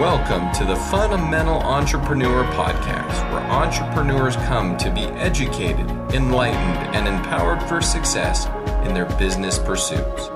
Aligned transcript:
Welcome 0.00 0.52
to 0.56 0.66
the 0.66 0.76
Fundamental 0.76 1.54
Entrepreneur 1.54 2.44
Podcast, 2.52 3.32
where 3.32 3.40
entrepreneurs 3.50 4.36
come 4.36 4.76
to 4.76 4.90
be 4.90 5.04
educated, 5.04 5.88
enlightened, 6.12 6.94
and 6.94 7.08
empowered 7.08 7.62
for 7.62 7.80
success 7.80 8.44
in 8.86 8.92
their 8.92 9.06
business 9.16 9.58
pursuits. 9.58 10.28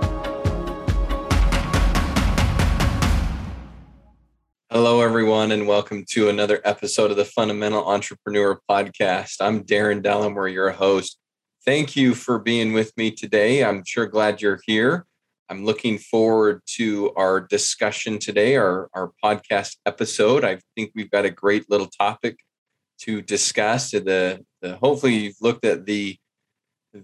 Hello, 4.71 5.03
everyone, 5.03 5.53
and 5.53 5.69
welcome 5.69 6.07
to 6.13 6.31
another 6.31 6.63
episode 6.65 7.11
of 7.11 7.19
the 7.19 7.27
Fundamental 7.27 7.85
Entrepreneur 7.85 8.59
Podcast. 8.67 9.43
I'm 9.43 9.65
Darren 9.65 10.03
Dellamore, 10.03 10.51
your 10.51 10.71
host. 10.71 11.19
Thank 11.67 11.97
you 11.97 12.15
for 12.15 12.39
being 12.39 12.73
with 12.73 12.97
me 12.97 13.11
today. 13.11 13.63
I'm 13.63 13.85
sure 13.85 14.07
glad 14.07 14.41
you're 14.41 14.61
here. 14.65 15.05
I'm 15.51 15.65
looking 15.65 15.99
forward 15.99 16.63
to 16.77 17.13
our 17.17 17.41
discussion 17.41 18.21
today, 18.21 18.55
our, 18.55 18.89
our 18.95 19.11
podcast 19.23 19.79
episode. 19.85 20.45
I 20.45 20.61
think 20.77 20.93
we've 20.95 21.11
got 21.11 21.25
a 21.25 21.31
great 21.31 21.69
little 21.69 21.89
topic 21.89 22.37
to 23.01 23.21
discuss. 23.21 23.91
The, 23.91 24.45
the 24.63 24.77
hopefully 24.77 25.17
you've 25.17 25.41
looked 25.41 25.65
at 25.65 25.87
the 25.87 26.17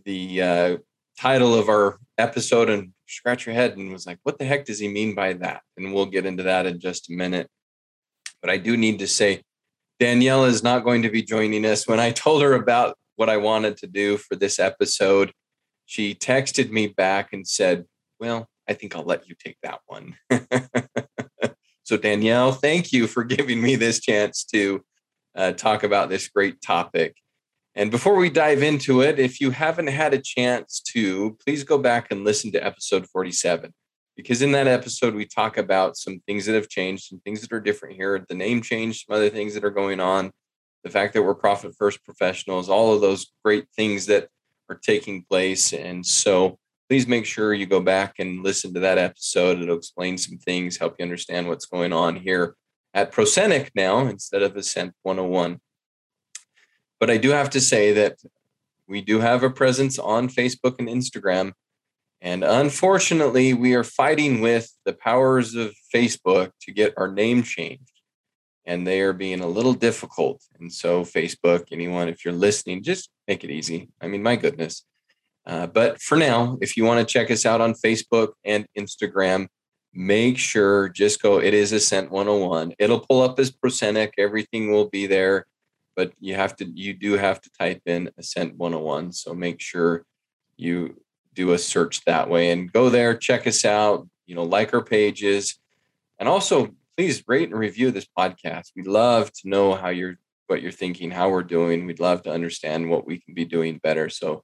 the 0.05 0.43
uh, 0.43 0.77
title 1.19 1.55
of 1.55 1.69
our 1.69 1.98
episode 2.19 2.70
and 2.70 2.93
scratch 3.06 3.47
your 3.47 3.55
head 3.55 3.77
and 3.77 3.93
was 3.93 4.06
like, 4.06 4.19
what 4.23 4.39
the 4.39 4.45
heck 4.45 4.65
does 4.65 4.78
he 4.78 4.89
mean 4.89 5.15
by 5.15 5.33
that? 5.33 5.62
And 5.77 5.92
we'll 5.92 6.06
get 6.06 6.27
into 6.27 6.45
that 6.45 6.67
in 6.67 6.78
just 6.78 7.11
a 7.11 7.15
minute. 7.15 7.48
But 8.41 8.51
I 8.51 8.59
do 8.59 8.77
need 8.77 9.01
to 9.01 9.06
say, 9.09 9.42
Danielle 9.98 10.45
is 10.45 10.62
not 10.62 10.84
going 10.84 11.03
to 11.03 11.11
be 11.11 11.23
joining 11.23 11.65
us. 11.65 11.89
When 11.89 12.01
I 12.01 12.11
told 12.11 12.42
her 12.42 12.55
about 12.55 12.97
what 13.17 13.31
I 13.31 13.39
wanted 13.39 13.77
to 13.78 13.87
do 13.87 14.19
for 14.19 14.37
this 14.37 14.59
episode, 14.59 15.33
she 15.84 16.15
texted 16.15 16.70
me 16.70 16.89
back 16.89 17.33
and 17.33 17.47
said, 17.47 17.87
well, 18.19 18.48
I 18.69 18.75
think 18.75 18.97
I'll 18.97 19.05
let 19.05 19.29
you 19.29 19.34
take 19.38 19.59
that 19.62 19.80
one. 19.87 20.16
so, 21.84 21.97
Danielle, 21.97 22.53
thank 22.53 22.92
you 22.92 23.06
for 23.06 23.25
giving 23.36 23.61
me 23.61 23.77
this 23.77 24.00
chance 24.00 24.45
to 24.47 24.84
uh, 25.34 25.53
talk 25.53 25.83
about 25.83 26.09
this 26.09 26.28
great 26.28 26.61
topic. 26.61 27.17
And 27.75 27.91
before 27.91 28.17
we 28.17 28.31
dive 28.31 28.62
into 28.62 29.03
it, 29.03 29.19
if 29.19 29.39
you 29.41 29.50
haven't 29.50 29.89
had 29.89 30.14
a 30.14 30.19
chance 30.19 30.81
to, 30.92 31.37
please 31.44 31.62
go 31.62 31.77
back 31.77 32.11
and 32.11 32.25
listen 32.25 32.50
to 32.53 32.64
episode 32.64 33.06
47. 33.06 33.72
Because 34.17 34.41
in 34.41 34.53
that 34.53 34.67
episode, 34.67 35.14
we 35.14 35.27
talk 35.27 35.59
about 35.59 35.98
some 35.98 36.20
things 36.27 36.47
that 36.47 36.55
have 36.55 36.70
changed, 36.70 37.05
some 37.05 37.20
things 37.20 37.42
that 37.42 37.53
are 37.53 37.61
different 37.61 37.97
here, 37.97 38.25
the 38.31 38.34
name 38.34 38.62
change, 38.62 39.05
some 39.05 39.14
other 39.14 39.28
things 39.28 39.53
that 39.53 39.64
are 39.64 39.70
going 39.70 40.00
on, 40.00 40.31
the 40.84 40.91
fact 40.91 41.12
that 41.12 41.22
we're 41.22 41.34
profit 41.34 41.75
first 41.77 42.03
professionals, 42.03 42.70
all 42.70 42.94
of 42.94 43.03
those 43.03 43.31
great 43.44 43.67
things 43.77 44.06
that 44.06 44.28
are 44.70 44.81
taking 44.83 45.22
place. 45.28 45.75
And 45.75 46.05
so, 46.06 46.59
please 46.89 47.06
make 47.06 47.27
sure 47.27 47.53
you 47.53 47.67
go 47.67 47.81
back 47.81 48.15
and 48.19 48.42
listen 48.42 48.73
to 48.75 48.81
that 48.81 48.98
episode. 48.98 49.61
It'll 49.61 49.77
explain 49.77 50.19
some 50.19 50.39
things, 50.39 50.77
help 50.77 50.97
you 50.98 51.03
understand 51.03 51.48
what's 51.48 51.67
going 51.67 51.93
on 51.93 52.17
here 52.17 52.55
at 52.95 53.12
Prosenic 53.12 53.70
now 53.75 54.06
instead 54.06 54.43
of 54.43 54.56
Ascent 54.56 54.95
101. 55.03 55.59
But 57.01 57.11
I 57.11 57.17
do 57.17 57.31
have 57.31 57.51
to 57.51 57.61
say 57.61 57.93
that 57.93 58.19
we 58.89 59.01
do 59.01 59.20
have 59.20 59.43
a 59.43 59.51
presence 59.51 59.98
on 59.98 60.28
Facebook 60.28 60.78
and 60.78 60.89
Instagram. 60.89 61.53
And 62.23 62.45
unfortunately, 62.45 63.53
we 63.53 63.75
are 63.75 63.84
fighting 63.84 64.41
with 64.41 64.73
the 64.84 64.95
powers 64.95 65.55
of 65.55 65.75
Facebook 65.95 66.53
to 66.62 66.73
get 66.73 66.95
our 66.97 67.09
name 67.09 67.43
changed. 67.43 67.93
And 68.65 68.87
they 68.87 69.00
are 69.00 69.12
being 69.12 69.41
a 69.41 69.47
little 69.47 69.75
difficult. 69.75 70.43
And 70.59 70.73
so, 70.73 71.05
Facebook, 71.05 71.67
anyone, 71.71 72.09
if 72.09 72.25
you're 72.25 72.34
listening, 72.34 72.83
just 72.83 73.11
make 73.28 73.45
it 73.45 73.50
easy. 73.50 73.89
I 74.00 74.09
mean, 74.09 74.23
my 74.23 74.37
goodness 74.37 74.84
uh, 75.47 75.66
but 75.66 76.00
for 76.00 76.16
now, 76.16 76.58
if 76.61 76.77
you 76.77 76.84
want 76.84 77.06
to 77.06 77.12
check 77.12 77.30
us 77.30 77.47
out 77.47 77.61
on 77.61 77.75
Facebook 77.75 78.33
and 78.44 78.66
Instagram, 78.77 79.47
make 79.94 80.38
sure 80.38 80.88
just 80.88 81.22
go. 81.22 81.41
It 81.41 81.55
is 81.55 81.72
Ascent 81.72 82.11
101. 82.11 82.75
It'll 82.78 83.00
pull 83.00 83.22
up 83.22 83.38
as 83.38 83.53
Prosenic. 83.53 84.11
Everything 84.19 84.72
will 84.72 84.88
be 84.88 85.06
there, 85.06 85.47
but 85.94 86.12
you 86.19 86.34
have 86.34 86.56
to. 86.56 86.66
You 86.66 86.94
do 86.94 87.12
have 87.12 87.41
to 87.41 87.50
type 87.59 87.82
in 87.87 88.10
Ascent 88.19 88.56
101. 88.56 89.12
So 89.12 89.34
make 89.34 89.60
sure 89.60 90.04
you 90.56 91.00
do 91.32 91.53
a 91.53 91.59
search 91.59 92.04
that 92.06 92.28
way 92.28 92.50
and 92.50 92.72
go 92.72 92.91
there. 92.91 93.16
Check 93.16 93.47
us 93.47 93.65
out. 93.65 94.09
You 94.26 94.34
know, 94.34 94.42
like 94.44 94.75
our 94.75 94.82
pages, 94.82 95.60
and 96.19 96.28
also 96.28 96.75
please 96.97 97.22
rate 97.28 97.50
and 97.50 97.59
review 97.59 97.92
this 97.92 98.06
podcast. 98.19 98.72
We'd 98.75 98.88
love 98.88 99.31
to 99.32 99.48
know 99.48 99.75
how 99.75 99.91
you're 99.91 100.16
what 100.48 100.62
you're 100.62 100.72
thinking, 100.72 101.10
how 101.10 101.31
we're 101.31 101.42
doing. 101.42 101.87
We'd 101.87 102.00
love 102.00 102.22
to 102.22 102.32
understand 102.32 102.88
what 102.88 103.06
we 103.06 103.21
can 103.21 103.34
be 103.34 103.44
doing 103.44 103.78
better. 103.82 104.09
So 104.09 104.42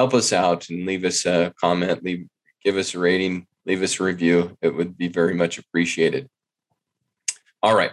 help 0.00 0.14
us 0.14 0.32
out 0.32 0.70
and 0.70 0.86
leave 0.86 1.04
us 1.04 1.26
a 1.26 1.52
comment, 1.60 2.02
leave, 2.02 2.26
give 2.64 2.78
us 2.78 2.94
a 2.94 2.98
rating, 2.98 3.46
leave 3.66 3.82
us 3.82 4.00
a 4.00 4.02
review. 4.02 4.56
It 4.62 4.74
would 4.74 4.96
be 4.96 5.08
very 5.08 5.34
much 5.34 5.58
appreciated. 5.58 6.26
All 7.62 7.76
right. 7.76 7.92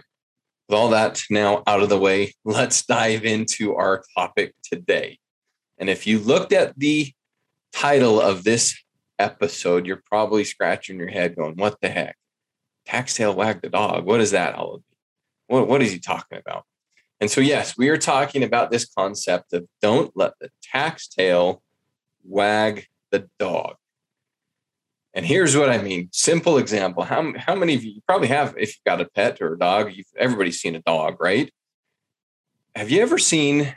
With 0.66 0.78
all 0.78 0.88
that 0.88 1.20
now 1.28 1.62
out 1.66 1.82
of 1.82 1.90
the 1.90 1.98
way, 1.98 2.32
let's 2.46 2.86
dive 2.86 3.26
into 3.26 3.74
our 3.74 4.02
topic 4.16 4.54
today. 4.62 5.18
And 5.76 5.90
if 5.90 6.06
you 6.06 6.18
looked 6.18 6.54
at 6.54 6.78
the 6.78 7.12
title 7.74 8.22
of 8.22 8.42
this 8.42 8.74
episode, 9.18 9.84
you're 9.84 10.02
probably 10.06 10.44
scratching 10.44 10.98
your 10.98 11.10
head 11.10 11.36
going, 11.36 11.56
what 11.56 11.78
the 11.82 11.90
heck? 11.90 12.16
Tax 12.86 13.16
tail 13.16 13.34
wag 13.34 13.60
the 13.60 13.68
dog. 13.68 14.06
What 14.06 14.22
is 14.22 14.30
that 14.30 14.54
all 14.54 14.76
of? 14.76 14.82
what, 15.48 15.68
what 15.68 15.82
is 15.82 15.92
he 15.92 15.98
talking 15.98 16.38
about? 16.38 16.64
And 17.20 17.30
so, 17.30 17.42
yes, 17.42 17.76
we 17.76 17.90
are 17.90 17.98
talking 17.98 18.42
about 18.42 18.70
this 18.70 18.86
concept 18.86 19.52
of 19.52 19.66
don't 19.82 20.10
let 20.14 20.32
the 20.40 20.48
tax 20.62 21.06
tail 21.06 21.62
wag 22.24 22.86
the 23.10 23.28
dog. 23.38 23.76
And 25.14 25.26
here's 25.26 25.56
what 25.56 25.70
I 25.70 25.78
mean. 25.78 26.10
Simple 26.12 26.58
example. 26.58 27.02
How, 27.02 27.32
how 27.36 27.54
many 27.54 27.74
of 27.74 27.82
you, 27.82 27.92
you 27.92 28.00
probably 28.06 28.28
have, 28.28 28.54
if 28.56 28.68
you've 28.68 28.84
got 28.84 29.00
a 29.00 29.08
pet 29.08 29.40
or 29.40 29.54
a 29.54 29.58
dog, 29.58 29.92
you've, 29.92 30.06
everybody's 30.16 30.60
seen 30.60 30.76
a 30.76 30.82
dog, 30.82 31.16
right? 31.20 31.52
Have 32.76 32.90
you 32.90 33.00
ever 33.00 33.18
seen 33.18 33.74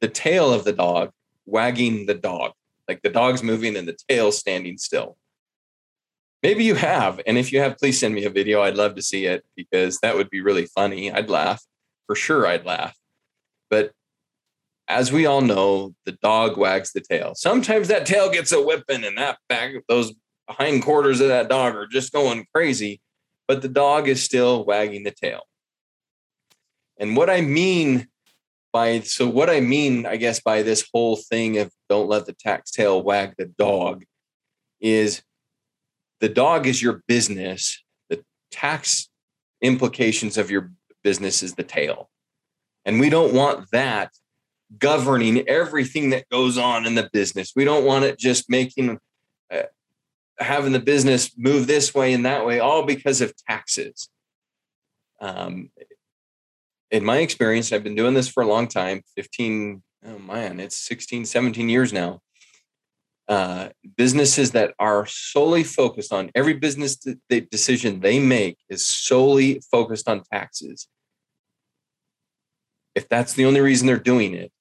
the 0.00 0.08
tail 0.08 0.52
of 0.52 0.64
the 0.64 0.72
dog 0.72 1.10
wagging 1.46 2.06
the 2.06 2.14
dog? 2.14 2.52
Like 2.88 3.02
the 3.02 3.10
dog's 3.10 3.42
moving 3.42 3.76
and 3.76 3.88
the 3.88 3.96
tail 4.08 4.30
standing 4.30 4.78
still. 4.78 5.16
Maybe 6.42 6.62
you 6.62 6.76
have. 6.76 7.20
And 7.26 7.38
if 7.38 7.52
you 7.52 7.58
have, 7.60 7.78
please 7.78 7.98
send 7.98 8.14
me 8.14 8.24
a 8.24 8.30
video. 8.30 8.62
I'd 8.62 8.76
love 8.76 8.94
to 8.94 9.02
see 9.02 9.26
it 9.26 9.44
because 9.56 9.98
that 10.00 10.14
would 10.14 10.30
be 10.30 10.40
really 10.40 10.66
funny. 10.66 11.10
I'd 11.10 11.30
laugh. 11.30 11.64
For 12.06 12.14
sure, 12.14 12.46
I'd 12.46 12.64
laugh. 12.64 12.96
But 13.68 13.90
as 14.88 15.12
we 15.12 15.26
all 15.26 15.40
know, 15.40 15.94
the 16.04 16.12
dog 16.12 16.56
wags 16.56 16.92
the 16.92 17.00
tail. 17.00 17.34
Sometimes 17.34 17.88
that 17.88 18.06
tail 18.06 18.30
gets 18.30 18.52
a 18.52 18.62
whipping, 18.62 19.04
and 19.04 19.18
that 19.18 19.38
back, 19.48 19.72
those 19.88 20.14
hind 20.48 20.82
quarters 20.82 21.20
of 21.20 21.28
that 21.28 21.48
dog 21.48 21.74
are 21.74 21.86
just 21.86 22.12
going 22.12 22.46
crazy, 22.54 23.00
but 23.48 23.62
the 23.62 23.68
dog 23.68 24.08
is 24.08 24.22
still 24.22 24.64
wagging 24.64 25.04
the 25.04 25.10
tail. 25.10 25.42
And 26.98 27.16
what 27.16 27.28
I 27.28 27.40
mean 27.40 28.08
by 28.72 29.00
so 29.00 29.28
what 29.28 29.50
I 29.50 29.60
mean, 29.60 30.06
I 30.06 30.16
guess, 30.16 30.40
by 30.40 30.62
this 30.62 30.86
whole 30.92 31.16
thing 31.16 31.58
of 31.58 31.70
don't 31.88 32.08
let 32.08 32.26
the 32.26 32.32
tax 32.32 32.70
tail 32.70 33.02
wag 33.02 33.34
the 33.38 33.46
dog 33.46 34.04
is 34.80 35.22
the 36.20 36.28
dog 36.28 36.66
is 36.66 36.82
your 36.82 37.02
business. 37.08 37.82
The 38.10 38.22
tax 38.50 39.08
implications 39.62 40.36
of 40.36 40.50
your 40.50 40.72
business 41.02 41.42
is 41.42 41.54
the 41.54 41.62
tail. 41.62 42.10
And 42.84 43.00
we 43.00 43.10
don't 43.10 43.34
want 43.34 43.70
that 43.72 44.12
governing 44.78 45.48
everything 45.48 46.10
that 46.10 46.28
goes 46.28 46.58
on 46.58 46.86
in 46.86 46.94
the 46.94 47.08
business. 47.12 47.52
We 47.54 47.64
don't 47.64 47.84
want 47.84 48.04
it 48.04 48.18
just 48.18 48.50
making 48.50 48.98
uh, 49.50 49.62
having 50.38 50.72
the 50.72 50.80
business 50.80 51.30
move 51.36 51.66
this 51.66 51.94
way 51.94 52.12
and 52.12 52.26
that 52.26 52.44
way, 52.44 52.60
all 52.60 52.84
because 52.84 53.20
of 53.20 53.34
taxes. 53.48 54.08
Um, 55.20 55.70
in 56.90 57.04
my 57.04 57.18
experience, 57.18 57.72
I've 57.72 57.84
been 57.84 57.94
doing 57.94 58.14
this 58.14 58.28
for 58.28 58.42
a 58.42 58.46
long 58.46 58.68
time 58.68 59.02
15, 59.16 59.82
oh 60.06 60.18
man, 60.18 60.60
it's 60.60 60.76
16, 60.76 61.24
17 61.24 61.68
years 61.68 61.92
now. 61.92 62.20
Uh, 63.28 63.70
businesses 63.96 64.52
that 64.52 64.72
are 64.78 65.04
solely 65.06 65.64
focused 65.64 66.12
on 66.12 66.30
every 66.36 66.52
business 66.52 66.96
decision 67.28 67.98
they 67.98 68.20
make 68.20 68.56
is 68.68 68.86
solely 68.86 69.60
focused 69.68 70.08
on 70.08 70.22
taxes. 70.32 70.86
If 72.94 73.08
that's 73.08 73.32
the 73.32 73.46
only 73.46 73.60
reason 73.60 73.88
they're 73.88 73.98
doing 73.98 74.34
it, 74.34 74.52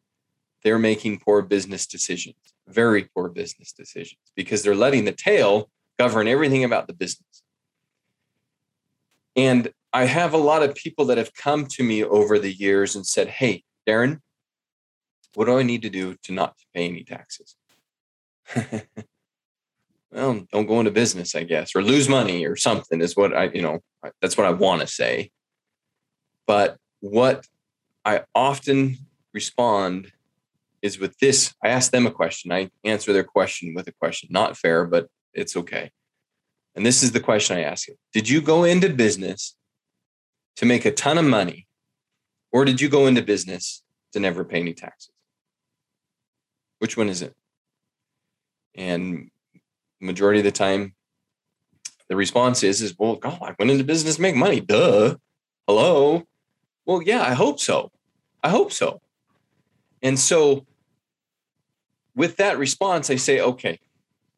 they're 0.66 0.80
making 0.80 1.20
poor 1.20 1.44
business 1.44 1.86
decisions, 1.86 2.36
very 2.68 3.04
poor 3.04 3.30
business 3.30 3.72
decisions, 3.72 4.20
because 4.36 4.64
they're 4.64 4.74
letting 4.74 5.06
the 5.06 5.12
tail 5.12 5.70
govern 6.00 6.28
everything 6.28 6.64
about 6.64 6.88
the 6.88 6.94
business. 6.94 7.44
And 9.36 9.72
I 9.94 10.06
have 10.06 10.34
a 10.34 10.38
lot 10.38 10.64
of 10.64 10.74
people 10.74 11.06
that 11.06 11.20
have 11.20 11.36
come 11.36 11.68
to 11.68 11.84
me 11.84 12.04
over 12.04 12.40
the 12.40 12.52
years 12.52 12.96
and 12.96 13.06
said, 13.06 13.28
Hey, 13.28 13.64
Darren, 13.88 14.22
what 15.36 15.46
do 15.46 15.60
I 15.60 15.62
need 15.62 15.84
to 15.84 15.90
do 15.92 16.16
to 16.24 16.34
not 16.34 16.56
pay 16.74 16.88
any 16.88 17.04
taxes? 17.04 17.56
well, 20.12 20.48
don't 20.52 20.66
go 20.66 20.80
into 20.80 20.90
business, 20.90 21.36
I 21.36 21.44
guess, 21.44 21.76
or 21.76 21.84
lose 21.84 22.10
money 22.10 22.44
or 22.44 22.56
something 22.56 23.02
is 23.02 23.16
what 23.16 23.38
I, 23.38 23.52
you 23.54 23.62
know, 23.62 23.82
that's 24.20 24.36
what 24.36 24.48
I 24.48 24.52
want 24.52 24.82
to 24.82 24.88
say. 24.88 25.30
But 26.48 26.78
what 27.02 27.46
I 28.04 28.24
often 28.34 28.98
respond 29.32 30.12
is 30.86 31.00
with 31.00 31.18
this, 31.18 31.54
I 31.64 31.70
ask 31.70 31.92
them 31.92 32.06
a 32.06 32.12
question. 32.12 32.52
I 32.52 32.70
answer 32.84 33.12
their 33.12 33.24
question 33.24 33.74
with 33.74 33.88
a 33.88 33.92
question. 33.92 34.30
Not 34.32 34.56
fair, 34.56 34.86
but 34.86 35.08
it's 35.34 35.58
okay. 35.58 35.90
And 36.76 36.86
this 36.86 37.02
is 37.02 37.12
the 37.12 37.20
question 37.20 37.58
I 37.58 37.64
ask 37.64 37.88
you 37.88 37.96
Did 38.14 38.30
you 38.30 38.40
go 38.40 38.64
into 38.64 38.90
business 38.90 39.56
to 40.58 40.66
make 40.66 40.86
a 40.86 40.92
ton 40.92 41.18
of 41.18 41.26
money, 41.26 41.68
or 42.52 42.66
did 42.66 42.80
you 42.80 42.88
go 42.88 43.08
into 43.08 43.24
business 43.24 43.82
to 44.14 44.20
never 44.20 44.46
pay 44.46 44.60
any 44.60 44.74
taxes? 44.74 45.12
Which 46.78 46.96
one 46.96 47.10
is 47.10 47.24
it? 47.24 47.34
And 48.76 49.32
majority 50.00 50.40
of 50.40 50.46
the 50.46 50.52
time, 50.52 50.94
the 52.10 52.16
response 52.16 52.62
is, 52.62 52.84
is 52.84 52.94
well, 53.00 53.16
God, 53.16 53.42
I 53.42 53.56
went 53.58 53.72
into 53.72 53.84
business 53.84 54.18
to 54.18 54.22
make 54.22 54.36
money. 54.36 54.60
Duh. 54.60 55.16
Hello. 55.68 56.24
Well, 56.86 57.02
yeah, 57.02 57.24
I 57.24 57.34
hope 57.34 57.60
so. 57.60 57.92
I 58.44 58.50
hope 58.50 58.72
so. 58.72 59.02
And 60.04 60.20
so 60.20 60.68
with 62.16 62.38
that 62.38 62.58
response, 62.58 63.10
I 63.10 63.16
say, 63.16 63.40
okay, 63.40 63.80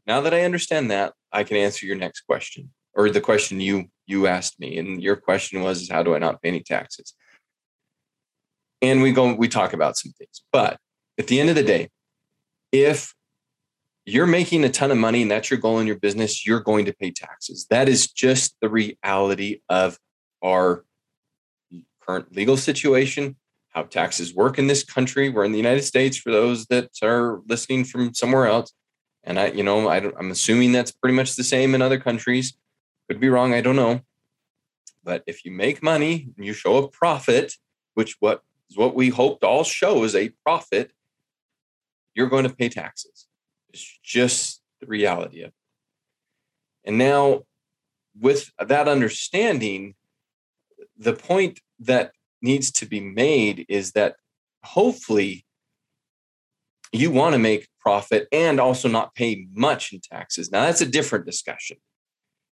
now 0.06 0.21
that 0.21 0.33
I 0.33 0.44
understand 0.44 0.91
that, 0.91 1.13
I 1.31 1.44
can 1.44 1.57
answer 1.57 1.85
your 1.85 1.95
next 1.95 2.21
question 2.21 2.71
or 2.94 3.09
the 3.09 3.21
question 3.21 3.59
you 3.59 3.85
you 4.07 4.25
asked 4.25 4.59
me. 4.59 4.77
And 4.77 5.03
your 5.03 5.18
question 5.18 5.62
was, 5.62 5.89
how 5.89 6.01
do 6.01 6.15
I 6.15 6.19
not 6.19 6.41
pay 6.41 6.50
any 6.50 6.62
taxes? 6.62 7.13
And 8.81 9.01
we 9.01 9.12
go, 9.12 9.33
we 9.33 9.47
talk 9.50 9.74
about 9.74 9.97
some 9.97 10.13
things. 10.13 10.44
But 10.51 10.79
at 11.19 11.27
the 11.27 11.39
end 11.39 11.50
of 11.50 11.56
the 11.56 11.63
day, 11.63 11.89
if 12.71 13.13
you're 14.06 14.27
making 14.27 14.63
a 14.63 14.69
ton 14.69 14.91
of 14.91 14.97
money 14.97 15.21
and 15.21 15.30
that's 15.30 15.51
your 15.51 15.59
goal 15.59 15.80
in 15.80 15.88
your 15.88 16.00
business, 16.00 16.47
you're 16.47 16.62
going 16.62 16.85
to 16.85 16.94
pay 16.94 17.12
taxes. 17.12 17.68
That 17.69 17.89
is 17.89 18.09
just 18.09 18.56
the 18.62 18.69
reality 18.69 19.59
of 19.68 19.97
our 20.41 20.85
current 22.01 22.33
legal 22.33 22.56
situation, 22.56 23.35
how 23.77 23.83
taxes 23.83 24.33
work 24.33 24.57
in 24.57 24.65
this 24.65 24.83
country. 24.83 25.29
We're 25.29 25.45
in 25.45 25.51
the 25.51 25.59
United 25.59 25.83
States 25.83 26.18
for 26.18 26.31
those 26.31 26.65
that 26.65 26.89
are 27.03 27.41
listening 27.47 27.83
from 27.83 28.12
somewhere 28.12 28.47
else. 28.47 28.74
And 29.24 29.39
I, 29.39 29.50
you 29.50 29.62
know, 29.62 29.88
I 29.88 29.97
am 29.97 30.31
assuming 30.31 30.71
that's 30.71 30.91
pretty 30.91 31.15
much 31.15 31.35
the 31.35 31.44
same 31.44 31.75
in 31.75 31.83
other 31.83 32.00
countries. 32.00 32.57
Could 33.07 33.19
be 33.19 33.29
wrong. 33.29 33.53
I 33.53 33.62
don't 33.62 33.75
know. 33.75 34.01
But 35.03 35.21
if 35.27 35.45
you 35.45 35.51
make 35.51 35.83
money 35.83 36.29
and 36.35 36.44
you 36.44 36.53
show 36.53 36.77
a 36.77 36.88
profit, 36.88 37.53
which 37.94 38.15
what 38.19 38.41
is 38.71 38.77
what 38.77 38.95
we 38.95 39.09
hope 39.09 39.41
to 39.41 39.47
all 39.47 39.63
show 39.63 40.03
is 40.03 40.15
a 40.15 40.30
profit, 40.44 40.91
you're 42.15 42.30
going 42.30 42.47
to 42.47 42.56
pay 42.56 42.69
taxes. 42.69 43.27
It's 43.69 44.00
just 44.03 44.59
the 44.81 44.88
reality 44.88 45.41
of 45.41 45.50
it. 45.50 45.53
And 46.83 46.97
now, 46.97 47.44
with 48.19 48.50
that 48.57 48.88
understanding, 48.88 49.94
the 50.97 51.13
point 51.13 51.59
that 51.81 52.13
needs 52.41 52.71
to 52.71 52.85
be 52.85 52.99
made 52.99 53.65
is 53.69 53.91
that 53.93 54.15
hopefully 54.63 55.45
you 56.91 57.11
want 57.11 57.33
to 57.33 57.39
make 57.39 57.67
profit 57.79 58.27
and 58.31 58.59
also 58.59 58.87
not 58.87 59.15
pay 59.15 59.47
much 59.53 59.93
in 59.93 59.99
taxes. 59.99 60.51
Now, 60.51 60.63
that's 60.65 60.81
a 60.81 60.85
different 60.85 61.25
discussion. 61.25 61.77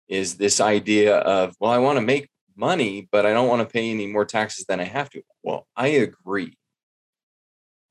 Is 0.07 0.35
this 0.35 0.59
idea 0.59 1.17
of, 1.17 1.55
well, 1.59 1.71
I 1.71 1.77
want 1.77 1.97
to 1.97 2.01
make 2.01 2.29
money, 2.55 3.07
but 3.11 3.25
I 3.25 3.33
don't 3.33 3.47
want 3.47 3.67
to 3.67 3.71
pay 3.71 3.89
any 3.89 4.07
more 4.07 4.25
taxes 4.25 4.65
than 4.65 4.79
I 4.79 4.85
have 4.85 5.09
to? 5.11 5.21
Well, 5.43 5.67
I 5.75 5.87
agree. 5.87 6.57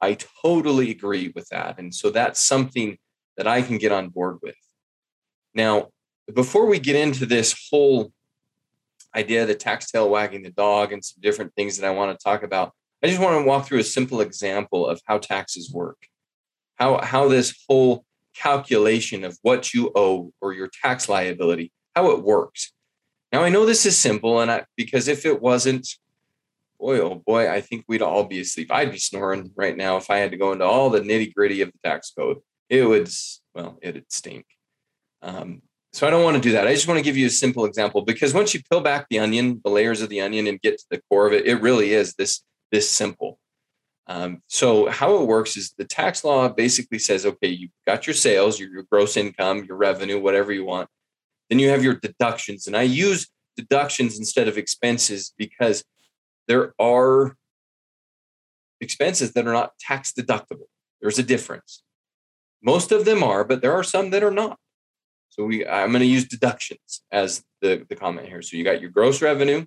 I 0.00 0.16
totally 0.42 0.90
agree 0.90 1.32
with 1.34 1.48
that. 1.48 1.78
And 1.78 1.94
so 1.94 2.10
that's 2.10 2.40
something 2.40 2.98
that 3.36 3.46
I 3.46 3.62
can 3.62 3.78
get 3.78 3.92
on 3.92 4.10
board 4.10 4.38
with. 4.42 4.56
Now, 5.54 5.88
before 6.32 6.66
we 6.66 6.78
get 6.78 6.96
into 6.96 7.26
this 7.26 7.68
whole 7.70 8.12
idea, 9.14 9.46
the 9.46 9.54
tax 9.54 9.90
tail 9.90 10.08
wagging 10.08 10.42
the 10.42 10.50
dog, 10.50 10.92
and 10.92 11.04
some 11.04 11.20
different 11.20 11.54
things 11.54 11.78
that 11.78 11.86
I 11.86 11.90
want 11.90 12.18
to 12.18 12.22
talk 12.22 12.42
about, 12.42 12.72
I 13.02 13.08
just 13.08 13.20
want 13.20 13.38
to 13.38 13.46
walk 13.46 13.66
through 13.66 13.80
a 13.80 13.84
simple 13.84 14.22
example 14.22 14.86
of 14.86 15.00
how 15.04 15.18
taxes 15.18 15.70
work, 15.70 16.06
how 16.76 17.02
how 17.02 17.28
this 17.28 17.64
whole 17.68 18.04
calculation 18.34 19.24
of 19.24 19.38
what 19.42 19.74
you 19.74 19.92
owe 19.94 20.32
or 20.40 20.52
your 20.52 20.70
tax 20.82 21.08
liability, 21.08 21.70
how 21.94 22.10
it 22.12 22.22
works. 22.22 22.72
Now 23.30 23.42
I 23.42 23.50
know 23.50 23.66
this 23.66 23.84
is 23.84 23.98
simple, 23.98 24.40
and 24.40 24.50
I 24.50 24.64
because 24.76 25.06
if 25.06 25.26
it 25.26 25.42
wasn't, 25.42 25.86
boy 26.80 26.98
oh 27.00 27.22
boy, 27.26 27.50
I 27.50 27.60
think 27.60 27.84
we'd 27.86 28.02
all 28.02 28.24
be 28.24 28.40
asleep. 28.40 28.72
I'd 28.72 28.92
be 28.92 28.98
snoring 28.98 29.52
right 29.54 29.76
now 29.76 29.98
if 29.98 30.08
I 30.08 30.16
had 30.16 30.30
to 30.30 30.38
go 30.38 30.52
into 30.52 30.64
all 30.64 30.88
the 30.88 31.00
nitty 31.00 31.34
gritty 31.34 31.60
of 31.60 31.70
the 31.72 31.88
tax 31.88 32.10
code. 32.10 32.38
It 32.70 32.84
would 32.84 33.10
well, 33.54 33.78
it'd 33.82 34.10
stink. 34.10 34.46
Um, 35.20 35.62
so 35.94 36.08
I 36.08 36.10
don't 36.10 36.24
want 36.24 36.34
to 36.34 36.42
do 36.42 36.50
that. 36.52 36.66
I 36.66 36.74
just 36.74 36.88
want 36.88 36.98
to 36.98 37.04
give 37.04 37.16
you 37.16 37.28
a 37.28 37.30
simple 37.30 37.64
example 37.64 38.02
because 38.02 38.34
once 38.34 38.52
you 38.52 38.60
peel 38.68 38.80
back 38.80 39.06
the 39.08 39.20
onion, 39.20 39.60
the 39.62 39.70
layers 39.70 40.02
of 40.02 40.08
the 40.08 40.20
onion, 40.20 40.48
and 40.48 40.60
get 40.60 40.76
to 40.78 40.84
the 40.90 41.00
core 41.08 41.24
of 41.28 41.32
it, 41.32 41.46
it 41.46 41.62
really 41.62 41.92
is 41.92 42.14
this 42.14 42.42
this 42.72 42.90
simple. 42.90 43.38
Um, 44.08 44.42
so 44.48 44.90
how 44.90 45.22
it 45.22 45.28
works 45.28 45.56
is 45.56 45.72
the 45.78 45.84
tax 45.84 46.24
law 46.24 46.48
basically 46.48 46.98
says, 46.98 47.24
okay, 47.24 47.46
you've 47.46 47.70
got 47.86 48.08
your 48.08 48.14
sales, 48.14 48.58
your, 48.58 48.70
your 48.70 48.82
gross 48.90 49.16
income, 49.16 49.64
your 49.64 49.76
revenue, 49.76 50.20
whatever 50.20 50.52
you 50.52 50.64
want. 50.64 50.88
Then 51.48 51.60
you 51.60 51.68
have 51.68 51.84
your 51.84 51.94
deductions, 51.94 52.66
and 52.66 52.76
I 52.76 52.82
use 52.82 53.28
deductions 53.56 54.18
instead 54.18 54.48
of 54.48 54.58
expenses 54.58 55.32
because 55.38 55.84
there 56.48 56.74
are 56.80 57.36
expenses 58.80 59.32
that 59.34 59.46
are 59.46 59.52
not 59.52 59.78
tax 59.78 60.12
deductible. 60.12 60.66
There's 61.00 61.20
a 61.20 61.22
difference. 61.22 61.84
Most 62.60 62.90
of 62.90 63.04
them 63.04 63.22
are, 63.22 63.44
but 63.44 63.62
there 63.62 63.72
are 63.72 63.84
some 63.84 64.10
that 64.10 64.24
are 64.24 64.32
not. 64.32 64.58
So 65.34 65.44
we 65.44 65.66
I'm 65.66 65.90
going 65.90 66.00
to 66.00 66.06
use 66.06 66.28
deductions 66.28 67.02
as 67.10 67.42
the, 67.60 67.84
the 67.88 67.96
comment 67.96 68.28
here. 68.28 68.40
So 68.40 68.56
you 68.56 68.62
got 68.62 68.80
your 68.80 68.90
gross 68.90 69.20
revenue, 69.20 69.66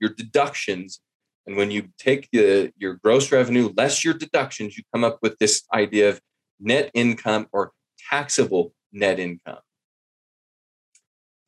your 0.00 0.10
deductions, 0.10 1.00
and 1.44 1.56
when 1.56 1.72
you 1.72 1.88
take 1.98 2.28
the 2.32 2.72
your 2.78 2.94
gross 3.02 3.32
revenue 3.32 3.72
less 3.76 4.04
your 4.04 4.14
deductions, 4.14 4.76
you 4.76 4.84
come 4.94 5.02
up 5.02 5.18
with 5.20 5.36
this 5.38 5.64
idea 5.74 6.10
of 6.10 6.20
net 6.60 6.92
income 6.94 7.48
or 7.52 7.72
taxable 8.08 8.74
net 8.92 9.18
income. 9.18 9.58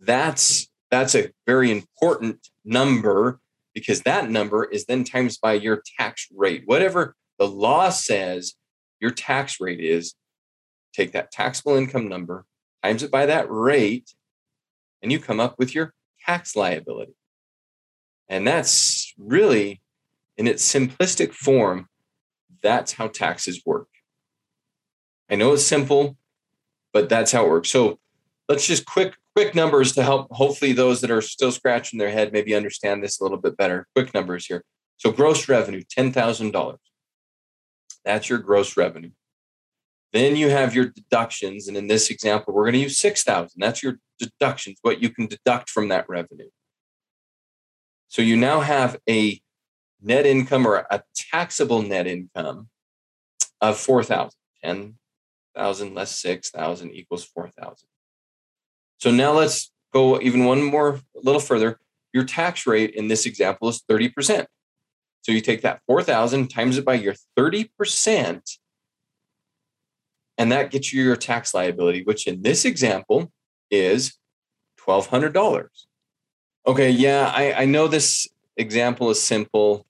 That's 0.01 0.69
that's 0.91 1.15
a 1.15 1.31
very 1.47 1.71
important 1.71 2.49
number 2.65 3.39
because 3.73 4.01
that 4.01 4.29
number 4.31 4.65
is 4.65 4.87
then 4.87 5.05
times 5.05 5.39
by 5.39 5.53
your 5.53 5.81
tax 5.97 6.27
rate. 6.35 6.63
Whatever 6.67 7.15
the 7.39 7.47
law 7.47 7.91
says 7.91 8.55
your 8.99 9.13
tax 9.13 9.61
rate 9.61 9.79
is, 9.79 10.15
take 10.93 11.13
that 11.13 11.31
taxable 11.31 11.77
income 11.77 12.09
number 12.09 12.47
times 12.83 13.03
it 13.03 13.11
by 13.11 13.27
that 13.27 13.47
rate, 13.51 14.15
and 15.03 15.11
you 15.11 15.19
come 15.19 15.41
up 15.41 15.57
with 15.59 15.75
your 15.75 15.95
tax 16.27 16.57
liability. 16.57 17.15
And 18.29 18.47
that's 18.47 19.13
really, 19.19 19.81
in 20.37 20.47
its 20.47 20.67
simplistic 20.71 21.33
form, 21.33 21.89
that's 22.63 22.93
how 22.93 23.09
taxes 23.09 23.63
work. 23.65 23.89
I 25.31 25.37
know 25.37 25.53
it's 25.53 25.65
simple, 25.65 26.17
but 26.93 27.09
that's 27.09 27.33
how 27.33 27.47
it 27.47 27.51
works. 27.51 27.71
So 27.71 27.99
let's 28.49 28.67
just 28.67 28.85
quick 28.87 29.17
quick 29.35 29.55
numbers 29.55 29.93
to 29.93 30.03
help 30.03 30.29
hopefully 30.33 30.73
those 30.73 31.01
that 31.01 31.11
are 31.11 31.23
still 31.23 31.53
scratching 31.53 31.99
their 31.99 32.11
head 32.11 32.33
maybe 32.33 32.55
understand 32.55 33.03
this 33.03 33.21
a 33.21 33.23
little 33.23 33.39
bit 33.39 33.57
better. 33.57 33.87
Quick 33.95 34.13
numbers 34.13 34.47
here. 34.47 34.65
So 34.97 35.13
gross 35.13 35.49
revenue, 35.49 35.83
$10,000. 35.97 36.77
That's 38.05 38.29
your 38.29 38.39
gross 38.39 38.77
revenue. 38.77 39.11
Then 40.13 40.37
you 40.37 40.51
have 40.51 40.75
your 40.75 40.87
deductions. 40.87 41.69
And 41.69 41.77
in 41.77 41.87
this 41.87 42.11
example, 42.11 42.53
we're 42.53 42.65
going 42.65 42.75
to 42.75 42.81
use 42.81 42.99
6,000. 42.99 43.53
That's 43.57 43.83
your 43.83 43.99
deductions, 44.19 44.79
what 44.83 45.03
you 45.03 45.11
can 45.11 45.27
deduct 45.27 45.71
from 45.71 45.89
that 45.89 46.09
revenue. 46.09 46.51
So 48.09 48.23
you 48.23 48.37
now 48.37 48.61
have 48.61 48.99
a 49.09 49.41
net 50.03 50.27
income 50.27 50.67
or 50.67 50.87
a 50.91 51.03
taxable 51.15 51.83
net 51.83 52.07
income 52.07 52.69
of 53.61 53.79
4,000. 53.79 54.33
10,000 54.63 55.95
less 55.95 56.19
6,000 56.19 56.91
equals 56.93 57.25
4,000. 57.25 57.77
So 58.99 59.11
now 59.11 59.33
let's 59.33 59.73
go 59.93 60.21
even 60.21 60.45
one 60.45 60.63
more, 60.63 61.01
a 61.17 61.21
little 61.23 61.41
further. 61.41 61.79
Your 62.13 62.25
tax 62.25 62.67
rate 62.67 62.95
in 62.95 63.09
this 63.09 63.27
example 63.27 63.69
is 63.69 63.83
30%. 63.91 64.47
So 65.23 65.33
you 65.33 65.41
take 65.41 65.63
that 65.63 65.81
4,000 65.87 66.49
times 66.49 66.79
it 66.79 66.85
by 66.85 66.95
your 66.95 67.15
30%, 67.39 68.59
and 70.41 70.51
that 70.53 70.71
gets 70.71 70.91
you 70.91 71.05
your 71.05 71.17
tax 71.17 71.53
liability, 71.53 72.03
which 72.03 72.27
in 72.27 72.41
this 72.41 72.65
example 72.65 73.31
is 73.71 74.17
$1,200. 74.81 75.67
Okay, 76.67 76.89
yeah, 76.89 77.31
I, 77.37 77.53
I 77.53 77.65
know 77.67 77.89
this 77.89 78.27
example 78.57 79.11
is 79.11 79.21
simple. 79.21 79.85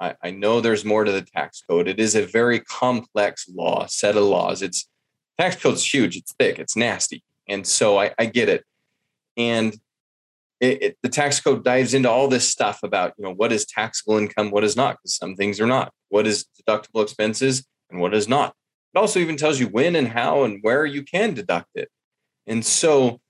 I, 0.00 0.14
I 0.22 0.30
know 0.30 0.60
there's 0.60 0.84
more 0.84 1.02
to 1.02 1.10
the 1.10 1.22
tax 1.22 1.60
code. 1.68 1.88
It 1.88 1.98
is 1.98 2.14
a 2.14 2.24
very 2.24 2.60
complex 2.60 3.48
law, 3.52 3.86
set 3.86 4.16
of 4.16 4.22
laws. 4.22 4.62
It's 4.62 4.88
tax 5.40 5.56
code 5.56 5.74
is 5.74 5.92
huge, 5.92 6.16
it's 6.16 6.32
thick, 6.38 6.60
it's 6.60 6.76
nasty. 6.76 7.24
And 7.48 7.66
so 7.66 7.98
I, 7.98 8.14
I 8.16 8.26
get 8.26 8.48
it. 8.48 8.62
And 9.36 9.76
it, 10.60 10.82
it, 10.82 10.98
the 11.02 11.08
tax 11.08 11.40
code 11.40 11.64
dives 11.64 11.94
into 11.94 12.08
all 12.08 12.28
this 12.28 12.48
stuff 12.48 12.84
about 12.84 13.12
you 13.18 13.24
know 13.24 13.34
what 13.34 13.50
is 13.50 13.66
taxable 13.66 14.18
income, 14.18 14.52
what 14.52 14.62
is 14.62 14.76
not, 14.76 14.98
because 14.98 15.16
some 15.16 15.34
things 15.34 15.60
are 15.60 15.66
not. 15.66 15.92
What 16.10 16.28
is 16.28 16.46
deductible 16.62 17.02
expenses 17.02 17.66
and 17.90 18.00
what 18.00 18.14
is 18.14 18.28
not. 18.28 18.54
It 18.96 18.98
also 18.98 19.20
even 19.20 19.36
tells 19.36 19.60
you 19.60 19.68
when 19.68 19.94
and 19.94 20.08
how 20.08 20.44
and 20.44 20.60
where 20.62 20.86
you 20.86 21.02
can 21.02 21.34
deduct 21.34 21.68
it. 21.74 21.90
And 22.46 22.64
so 22.64 23.20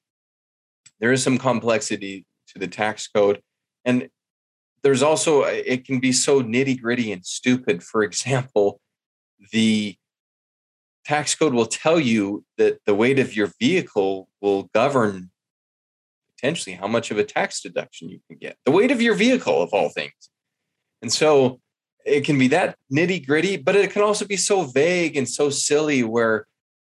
there 1.00 1.10
is 1.10 1.24
some 1.24 1.38
complexity 1.38 2.24
to 2.52 2.60
the 2.60 2.68
tax 2.68 3.08
code. 3.08 3.42
And 3.84 4.08
there's 4.84 5.02
also, 5.02 5.42
it 5.42 5.84
can 5.84 5.98
be 5.98 6.12
so 6.12 6.40
nitty 6.40 6.80
gritty 6.80 7.10
and 7.10 7.26
stupid. 7.26 7.82
For 7.82 8.04
example, 8.04 8.80
the 9.50 9.96
tax 11.04 11.34
code 11.34 11.52
will 11.52 11.66
tell 11.66 11.98
you 11.98 12.44
that 12.58 12.78
the 12.86 12.94
weight 12.94 13.18
of 13.18 13.34
your 13.34 13.50
vehicle 13.58 14.28
will 14.40 14.70
govern 14.72 15.32
potentially 16.36 16.76
how 16.76 16.86
much 16.86 17.10
of 17.10 17.18
a 17.18 17.24
tax 17.24 17.60
deduction 17.60 18.08
you 18.08 18.20
can 18.28 18.38
get. 18.38 18.56
The 18.64 18.70
weight 18.70 18.92
of 18.92 19.02
your 19.02 19.16
vehicle, 19.16 19.60
of 19.64 19.70
all 19.72 19.88
things. 19.88 20.30
And 21.02 21.12
so 21.12 21.58
it 22.06 22.24
can 22.24 22.38
be 22.38 22.48
that 22.48 22.76
nitty 22.92 23.26
gritty, 23.26 23.56
but 23.56 23.74
it 23.74 23.90
can 23.90 24.02
also 24.02 24.24
be 24.24 24.36
so 24.36 24.62
vague 24.62 25.16
and 25.16 25.28
so 25.28 25.50
silly 25.50 26.04
where 26.04 26.46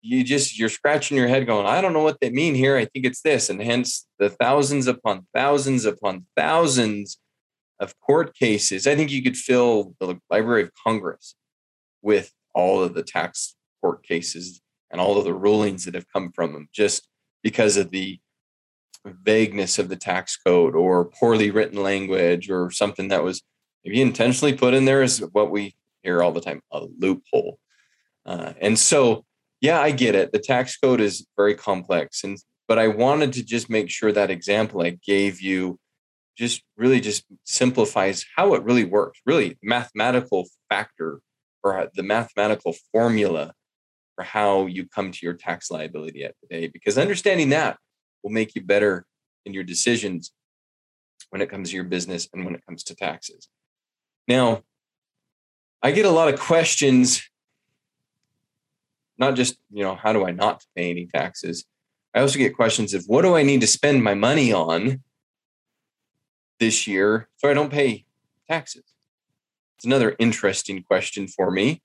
you 0.02 0.24
just 0.24 0.58
you're 0.58 0.68
scratching 0.68 1.16
your 1.16 1.28
head 1.28 1.46
going, 1.46 1.66
I 1.66 1.80
don't 1.80 1.92
know 1.92 2.02
what 2.02 2.20
they 2.20 2.30
mean 2.30 2.54
here. 2.54 2.76
I 2.76 2.84
think 2.86 3.04
it's 3.04 3.20
this. 3.20 3.50
And 3.50 3.60
hence 3.60 4.06
the 4.18 4.30
thousands 4.30 4.86
upon 4.86 5.26
thousands 5.34 5.84
upon 5.84 6.26
thousands 6.36 7.18
of 7.80 7.98
court 8.00 8.34
cases. 8.34 8.86
I 8.86 8.94
think 8.94 9.10
you 9.10 9.22
could 9.22 9.36
fill 9.36 9.94
the 9.98 10.18
Library 10.30 10.62
of 10.62 10.70
Congress 10.86 11.34
with 12.02 12.32
all 12.54 12.82
of 12.82 12.94
the 12.94 13.02
tax 13.02 13.56
court 13.80 14.04
cases 14.04 14.60
and 14.90 15.00
all 15.00 15.18
of 15.18 15.24
the 15.24 15.34
rulings 15.34 15.84
that 15.84 15.94
have 15.94 16.06
come 16.12 16.30
from 16.32 16.52
them 16.52 16.68
just 16.72 17.08
because 17.42 17.76
of 17.76 17.90
the 17.90 18.18
vagueness 19.04 19.78
of 19.78 19.88
the 19.88 19.96
tax 19.96 20.36
code 20.36 20.74
or 20.74 21.06
poorly 21.06 21.50
written 21.50 21.82
language 21.82 22.50
or 22.50 22.70
something 22.70 23.08
that 23.08 23.24
was 23.24 23.42
maybe 23.84 24.00
intentionally 24.00 24.52
put 24.54 24.74
in 24.74 24.84
there 24.84 25.02
is 25.02 25.18
what 25.32 25.50
we 25.50 25.74
hear 26.02 26.22
all 26.22 26.32
the 26.32 26.40
time 26.40 26.60
a 26.72 26.86
loophole. 26.98 27.58
Uh, 28.24 28.52
and 28.60 28.78
so, 28.78 29.24
yeah, 29.60 29.80
I 29.80 29.90
get 29.90 30.14
it. 30.14 30.32
The 30.32 30.38
tax 30.38 30.76
code 30.76 31.00
is 31.00 31.26
very 31.36 31.54
complex. 31.54 32.24
And 32.24 32.38
but 32.68 32.78
I 32.78 32.88
wanted 32.88 33.32
to 33.32 33.42
just 33.42 33.68
make 33.68 33.90
sure 33.90 34.12
that 34.12 34.30
example 34.30 34.82
I 34.82 34.90
gave 34.90 35.40
you 35.40 35.78
just 36.38 36.62
really 36.76 37.00
just 37.00 37.24
simplifies 37.44 38.24
how 38.36 38.54
it 38.54 38.62
really 38.62 38.84
works, 38.84 39.20
really 39.26 39.58
mathematical 39.62 40.46
factor 40.68 41.20
or 41.62 41.90
the 41.94 42.02
mathematical 42.02 42.74
formula 42.92 43.52
for 44.14 44.24
how 44.24 44.66
you 44.66 44.86
come 44.86 45.10
to 45.10 45.18
your 45.22 45.34
tax 45.34 45.70
liability 45.70 46.24
at 46.24 46.34
the 46.40 46.48
day. 46.48 46.68
Because 46.68 46.96
understanding 46.96 47.50
that 47.50 47.76
will 48.22 48.30
make 48.30 48.54
you 48.54 48.62
better 48.62 49.04
in 49.44 49.52
your 49.52 49.64
decisions 49.64 50.32
when 51.30 51.42
it 51.42 51.50
comes 51.50 51.70
to 51.70 51.74
your 51.74 51.84
business 51.84 52.28
and 52.32 52.44
when 52.44 52.54
it 52.54 52.64
comes 52.66 52.84
to 52.84 52.94
taxes. 52.94 53.48
Now, 54.28 54.62
I 55.82 55.92
get 55.92 56.04
a 56.04 56.10
lot 56.10 56.32
of 56.32 56.38
questions, 56.38 57.22
not 59.18 59.34
just, 59.34 59.56
you 59.70 59.82
know, 59.82 59.94
how 59.94 60.12
do 60.12 60.26
I 60.26 60.30
not 60.30 60.64
pay 60.76 60.90
any 60.90 61.06
taxes? 61.06 61.64
I 62.14 62.20
also 62.20 62.38
get 62.38 62.56
questions 62.56 62.92
of 62.94 63.04
what 63.06 63.22
do 63.22 63.36
I 63.36 63.42
need 63.42 63.60
to 63.60 63.66
spend 63.66 64.02
my 64.02 64.14
money 64.14 64.52
on 64.52 65.02
this 66.58 66.86
year 66.86 67.28
so 67.36 67.48
I 67.48 67.54
don't 67.54 67.72
pay 67.72 68.04
taxes? 68.48 68.84
It's 69.76 69.84
another 69.86 70.16
interesting 70.18 70.82
question 70.82 71.28
for 71.28 71.50
me. 71.50 71.82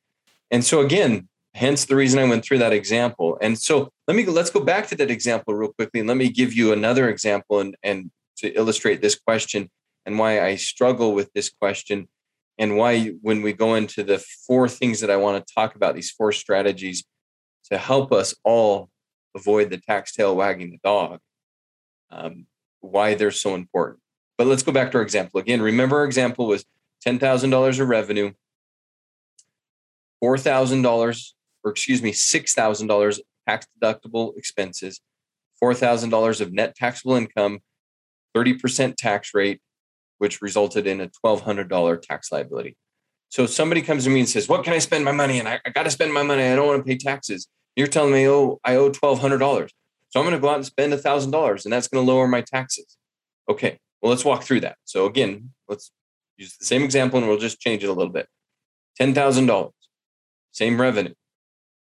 And 0.52 0.66
so 0.66 0.82
again, 0.82 1.30
hence 1.54 1.86
the 1.86 1.96
reason 1.96 2.20
I 2.20 2.26
went 2.26 2.44
through 2.44 2.58
that 2.58 2.74
example. 2.74 3.38
And 3.42 3.58
so 3.58 3.90
let 4.08 4.18
me 4.18 4.26
let's 4.26 4.50
go 4.50 4.60
back 4.60 4.88
to 4.88 4.96
that 4.98 5.10
example 5.10 5.54
real 5.54 5.72
quickly 5.72 6.02
and 6.02 6.10
let 6.10 6.18
me 6.18 6.30
give 6.30 6.54
you 6.54 6.74
another 6.74 7.08
example 7.08 7.62
and, 7.62 7.78
and 7.82 8.12
to 8.38 8.52
illustrate 8.54 9.02
this 9.02 9.16
question 9.16 9.70
and 10.06 10.20
why 10.20 10.46
I 10.46 10.56
struggle 10.56 11.14
with 11.14 11.32
this 11.34 11.50
question 11.50 12.10
and 12.58 12.78
why 12.78 13.08
when 13.22 13.42
we 13.42 13.54
go 13.54 13.76
into 13.76 14.04
the 14.04 14.20
four 14.48 14.70
things 14.70 15.02
that 15.02 15.12
I 15.12 15.18
want 15.18 15.46
to 15.46 15.54
talk 15.54 15.76
about, 15.76 15.96
these 15.96 16.12
four 16.12 16.32
strategies 16.32 17.04
to 17.72 17.78
help 17.78 18.12
us 18.12 18.36
all 18.44 18.90
avoid 19.36 19.70
the 19.70 19.78
tax 19.78 20.14
tail 20.14 20.36
wagging 20.36 20.72
the 20.72 20.80
dog, 20.84 21.20
um, 22.12 22.46
why 22.80 23.16
they're 23.16 23.32
so 23.32 23.56
important. 23.56 24.00
But 24.38 24.48
let's 24.48 24.64
go 24.64 24.72
back 24.72 24.92
to 24.92 24.98
our 24.98 25.04
example 25.04 25.40
again. 25.40 25.62
Remember, 25.62 25.98
our 25.98 26.06
example 26.06 26.48
was 26.48 26.66
ten 27.02 27.20
thousand 27.20 27.50
dollars 27.50 27.80
of 27.80 27.90
revenue, 27.90 28.32
four 30.20 30.38
thousand 30.38 30.82
dollars, 30.82 31.36
or 31.64 31.72
excuse 31.72 32.02
me, 32.02 32.12
six 32.12 32.54
thousand 32.54 32.88
dollars 32.88 33.20
tax 33.48 33.68
deductible 33.82 34.38
expenses, 34.38 35.02
four 35.60 35.74
thousand 35.74 36.10
dollars 36.10 36.42
of 36.42 36.54
net 36.54 36.76
taxable 36.76 37.16
income, 37.16 37.60
thirty 38.34 38.54
percent 38.54 38.98
tax 38.98 39.34
rate, 39.34 39.62
which 40.18 40.42
resulted 40.42 40.88
in 40.88 41.02
a 41.02 41.10
$1,200 41.26 42.02
tax 42.02 42.32
liability. 42.32 42.78
So 43.30 43.46
somebody 43.46 43.82
comes 43.82 44.06
to 44.06 44.10
me 44.10 44.22
and 44.22 44.30
says, 44.30 44.48
What 44.48 44.64
can 44.64 44.74
I 44.74 44.80
spend 44.80 45.04
my 45.04 45.12
money 45.12 45.40
in? 45.40 45.48
I, 45.48 45.60
I 45.66 45.70
got 45.70 45.84
to 45.84 45.92
spend 45.92 46.14
my 46.14 46.24
money. 46.24 46.44
I 46.44 46.56
don't 46.56 46.68
want 46.68 46.80
to 46.80 46.88
pay 46.88 46.98
taxes. 46.98 47.48
You're 47.76 47.88
telling 47.88 48.14
me, 48.14 48.28
Oh, 48.28 48.60
I 48.64 48.76
owe 48.76 48.90
$1,200. 48.90 49.70
So 50.10 50.20
I'm 50.20 50.26
going 50.26 50.36
to 50.36 50.42
go 50.42 50.50
out 50.50 50.56
and 50.56 50.66
spend 50.66 50.94
$1,000 50.94 51.66
and 51.66 51.74
that's 51.74 51.88
going 51.88 52.06
to 52.06 52.10
lower 52.10 52.28
my 52.28 52.42
taxes. 52.42 52.98
Okay, 53.50 53.80
well, 54.02 54.10
let's 54.10 54.24
walk 54.24 54.44
through 54.44 54.62
that. 54.62 54.78
So 54.86 55.06
again, 55.06 55.52
let's 55.68 55.92
use 56.38 56.56
the 56.58 56.66
same 56.66 56.84
example 56.84 57.20
and 57.20 57.28
we'll 57.28 57.38
just 57.38 57.60
change 57.60 57.84
it 57.84 57.88
a 57.88 57.94
little 57.94 58.14
bit 58.14 58.28
$10,000, 59.00 59.72
same 60.52 60.80
revenue. 60.80 61.14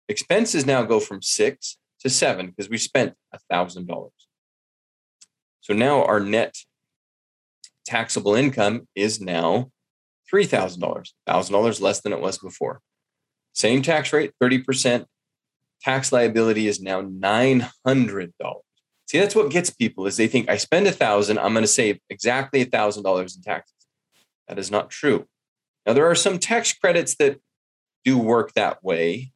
Expenses 0.08 0.66
now 0.66 0.82
go 0.82 0.98
from 0.98 1.20
six 1.20 1.76
to 2.00 2.08
seven 2.08 2.48
because 2.48 2.70
we 2.70 2.78
spent 2.78 3.14
$1,000. 3.52 4.10
So 5.60 5.74
now 5.74 6.04
our 6.04 6.18
net 6.18 6.56
taxable 7.84 8.34
income 8.34 8.88
is 8.94 9.20
now 9.20 9.70
$3,000, 10.32 10.78
$1,000 11.28 11.80
less 11.80 12.00
than 12.00 12.12
it 12.12 12.20
was 12.20 12.38
before. 12.38 12.80
Same 13.52 13.82
tax 13.82 14.12
rate, 14.12 14.32
30%. 14.42 15.04
Tax 15.82 16.12
liability 16.12 16.68
is 16.68 16.80
now 16.80 17.02
$900. 17.02 18.30
See, 19.08 19.18
that's 19.18 19.34
what 19.34 19.50
gets 19.50 19.68
people 19.68 20.06
is 20.06 20.16
they 20.16 20.28
think 20.28 20.48
I 20.48 20.56
spend 20.56 20.86
a 20.86 20.92
thousand, 20.92 21.38
I'm 21.38 21.52
going 21.52 21.64
to 21.64 21.68
save 21.68 21.98
exactly 22.08 22.62
a 22.62 22.66
thousand 22.66 23.02
dollars 23.02 23.36
in 23.36 23.42
taxes. 23.42 23.74
That 24.48 24.58
is 24.58 24.70
not 24.70 24.90
true. 24.90 25.26
Now 25.84 25.92
there 25.92 26.08
are 26.10 26.14
some 26.14 26.38
tax 26.38 26.72
credits 26.72 27.16
that 27.16 27.38
do 28.04 28.16
work 28.16 28.52
that 28.54 28.82
way, 28.82 29.32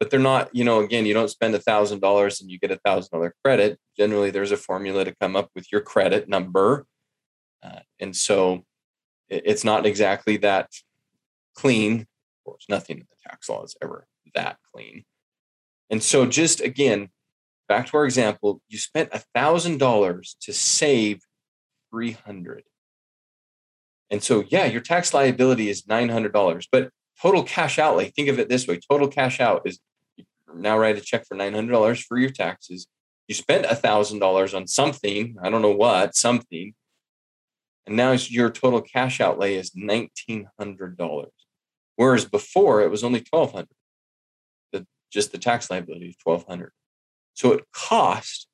but 0.00 0.10
they're 0.10 0.18
not, 0.18 0.50
you 0.54 0.64
know, 0.64 0.80
again, 0.80 1.06
you 1.06 1.14
don't 1.14 1.30
spend 1.30 1.54
a 1.54 1.60
thousand 1.60 2.00
dollars 2.00 2.40
and 2.40 2.50
you 2.50 2.58
get 2.58 2.70
a 2.70 2.80
thousand 2.84 3.10
dollar 3.12 3.34
credit. 3.44 3.78
Generally, 3.96 4.30
there's 4.30 4.52
a 4.52 4.56
formula 4.56 5.04
to 5.04 5.14
come 5.20 5.36
up 5.36 5.50
with 5.54 5.70
your 5.70 5.80
credit 5.80 6.28
number 6.28 6.86
uh, 7.64 7.80
and 7.98 8.14
so 8.14 8.64
it's 9.28 9.64
not 9.64 9.86
exactly 9.86 10.36
that 10.38 10.70
clean. 11.54 12.00
Of 12.00 12.44
course, 12.44 12.66
nothing 12.68 12.98
in 12.98 13.06
the 13.08 13.28
tax 13.28 13.48
law 13.48 13.62
is 13.64 13.76
ever 13.82 14.06
that 14.34 14.58
clean. 14.74 15.04
And 15.90 16.02
so, 16.02 16.26
just 16.26 16.60
again, 16.60 17.08
back 17.68 17.86
to 17.88 17.96
our 17.96 18.04
example, 18.04 18.60
you 18.68 18.78
spent 18.78 19.10
a 19.12 19.22
thousand 19.34 19.78
dollars 19.78 20.36
to 20.42 20.52
save 20.52 21.20
three 21.90 22.12
hundred. 22.12 22.64
And 24.10 24.22
so, 24.22 24.44
yeah, 24.48 24.66
your 24.66 24.80
tax 24.80 25.14
liability 25.14 25.68
is 25.68 25.86
nine 25.86 26.08
hundred 26.08 26.32
dollars, 26.32 26.68
but 26.70 26.90
total 27.20 27.42
cash 27.42 27.78
outlay. 27.78 28.10
Think 28.10 28.28
of 28.28 28.38
it 28.38 28.48
this 28.48 28.66
way: 28.66 28.78
total 28.90 29.08
cash 29.08 29.40
out 29.40 29.62
is 29.64 29.78
now 30.54 30.78
write 30.78 30.98
a 30.98 31.00
check 31.00 31.26
for 31.26 31.34
nine 31.34 31.54
hundred 31.54 31.72
dollars 31.72 32.00
for 32.00 32.18
your 32.18 32.30
taxes. 32.30 32.86
You 33.28 33.34
spent 33.34 33.64
a 33.64 33.74
thousand 33.74 34.18
dollars 34.18 34.52
on 34.52 34.66
something. 34.66 35.36
I 35.42 35.48
don't 35.48 35.62
know 35.62 35.70
what 35.70 36.14
something 36.14 36.74
and 37.86 37.96
now 37.96 38.12
your 38.12 38.50
total 38.50 38.80
cash 38.80 39.20
outlay 39.20 39.54
is 39.54 39.70
$1,900. 39.70 41.26
Whereas 41.96 42.24
before 42.24 42.80
it 42.80 42.90
was 42.90 43.04
only 43.04 43.24
1200 43.28 43.68
the, 44.72 44.86
Just 45.12 45.32
the 45.32 45.38
tax 45.38 45.70
liability 45.70 46.08
is 46.08 46.16
1200 46.22 46.72
So 47.34 47.52
it 47.52 47.64
cost 47.72 48.48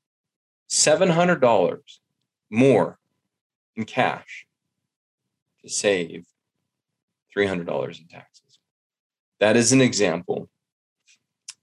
$700 0.70 1.78
more 2.50 2.98
in 3.76 3.84
cash 3.84 4.46
to 5.62 5.68
save 5.68 6.26
$300 7.36 8.00
in 8.00 8.08
taxes. 8.08 8.58
That 9.38 9.56
is 9.56 9.72
an 9.72 9.80
example 9.80 10.48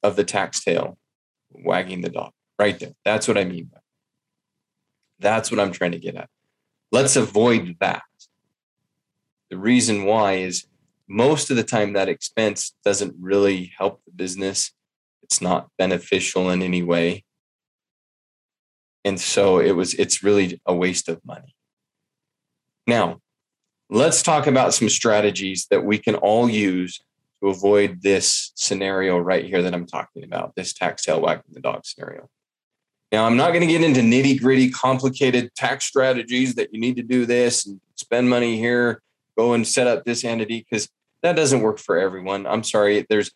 of 0.01 0.15
the 0.15 0.23
tax 0.23 0.63
tail 0.63 0.97
wagging 1.51 2.01
the 2.01 2.09
dog 2.09 2.31
right 2.57 2.79
there. 2.79 2.93
That's 3.03 3.27
what 3.27 3.37
I 3.37 3.43
mean 3.43 3.65
by. 3.65 3.79
That's 5.19 5.51
what 5.51 5.59
I'm 5.59 5.71
trying 5.71 5.91
to 5.91 5.99
get 5.99 6.15
at. 6.15 6.29
Let's 6.91 7.15
avoid 7.15 7.75
that. 7.79 8.03
The 9.49 9.57
reason 9.57 10.05
why 10.05 10.33
is 10.33 10.65
most 11.07 11.49
of 11.49 11.57
the 11.57 11.63
time 11.63 11.93
that 11.93 12.09
expense 12.09 12.73
doesn't 12.83 13.15
really 13.19 13.71
help 13.77 14.01
the 14.05 14.11
business. 14.11 14.71
It's 15.23 15.41
not 15.41 15.69
beneficial 15.77 16.49
in 16.49 16.61
any 16.61 16.83
way. 16.83 17.23
And 19.05 19.19
so 19.19 19.59
it 19.59 19.71
was 19.71 19.93
it's 19.93 20.23
really 20.23 20.59
a 20.65 20.75
waste 20.75 21.07
of 21.07 21.23
money. 21.25 21.55
Now, 22.85 23.19
let's 23.89 24.21
talk 24.21 24.47
about 24.47 24.73
some 24.73 24.89
strategies 24.89 25.67
that 25.71 25.85
we 25.85 25.97
can 25.97 26.15
all 26.15 26.49
use 26.49 26.99
to 27.41 27.49
avoid 27.49 28.01
this 28.01 28.51
scenario 28.55 29.17
right 29.17 29.45
here 29.45 29.61
that 29.61 29.73
I'm 29.73 29.85
talking 29.85 30.23
about, 30.23 30.55
this 30.55 30.73
tax 30.73 31.03
tail 31.03 31.21
wagging 31.21 31.43
the 31.51 31.61
dog 31.61 31.85
scenario. 31.85 32.29
Now, 33.11 33.25
I'm 33.25 33.37
not 33.37 33.53
going 33.53 33.61
to 33.61 33.67
get 33.67 33.83
into 33.83 34.01
nitty 34.01 34.41
gritty, 34.41 34.69
complicated 34.69 35.55
tax 35.55 35.85
strategies 35.85 36.55
that 36.55 36.73
you 36.73 36.79
need 36.79 36.97
to 36.97 37.03
do 37.03 37.25
this 37.25 37.65
and 37.65 37.79
spend 37.95 38.29
money 38.29 38.57
here, 38.57 39.01
go 39.37 39.53
and 39.53 39.65
set 39.65 39.87
up 39.87 40.03
this 40.03 40.25
entity 40.25 40.65
because 40.69 40.89
that 41.23 41.35
doesn't 41.35 41.61
work 41.61 41.79
for 41.79 41.97
everyone. 41.97 42.45
I'm 42.45 42.63
sorry. 42.63 43.05
There's 43.09 43.31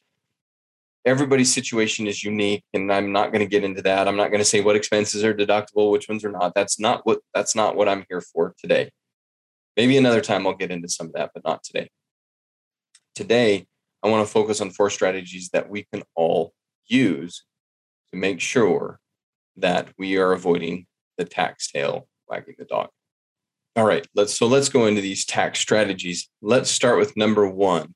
everybody's 1.05 1.53
situation 1.53 2.07
is 2.07 2.23
unique, 2.23 2.63
and 2.73 2.91
I'm 2.91 3.11
not 3.11 3.31
going 3.31 3.39
to 3.39 3.49
get 3.49 3.63
into 3.63 3.81
that. 3.83 4.07
I'm 4.07 4.17
not 4.17 4.29
going 4.29 4.39
to 4.39 4.45
say 4.45 4.61
what 4.61 4.75
expenses 4.75 5.23
are 5.23 5.33
deductible, 5.33 5.91
which 5.91 6.09
ones 6.09 6.23
are 6.23 6.31
not. 6.31 6.53
That's 6.53 6.79
not 6.79 7.05
what 7.05 7.19
that's 7.33 7.55
not 7.55 7.75
what 7.75 7.89
I'm 7.89 8.05
here 8.09 8.21
for 8.21 8.53
today. 8.57 8.91
Maybe 9.77 9.97
another 9.97 10.21
time 10.21 10.45
I'll 10.45 10.53
get 10.53 10.71
into 10.71 10.89
some 10.89 11.07
of 11.07 11.13
that, 11.13 11.31
but 11.33 11.43
not 11.45 11.63
today. 11.63 11.89
Today, 13.15 13.67
I 14.03 14.09
want 14.09 14.25
to 14.25 14.31
focus 14.31 14.61
on 14.61 14.69
four 14.69 14.89
strategies 14.89 15.49
that 15.49 15.69
we 15.69 15.85
can 15.91 16.03
all 16.15 16.53
use 16.87 17.45
to 18.11 18.19
make 18.19 18.39
sure 18.39 19.00
that 19.61 19.89
we 19.97 20.17
are 20.17 20.33
avoiding 20.33 20.85
the 21.17 21.25
tax 21.25 21.71
tail 21.71 22.07
wagging 22.27 22.55
the 22.57 22.65
dog. 22.65 22.89
All 23.75 23.85
right, 23.85 24.05
let's 24.15 24.37
so 24.37 24.47
let's 24.47 24.69
go 24.69 24.85
into 24.85 25.01
these 25.01 25.25
tax 25.25 25.59
strategies. 25.59 26.29
Let's 26.41 26.69
start 26.69 26.97
with 26.97 27.15
number 27.15 27.47
one, 27.47 27.93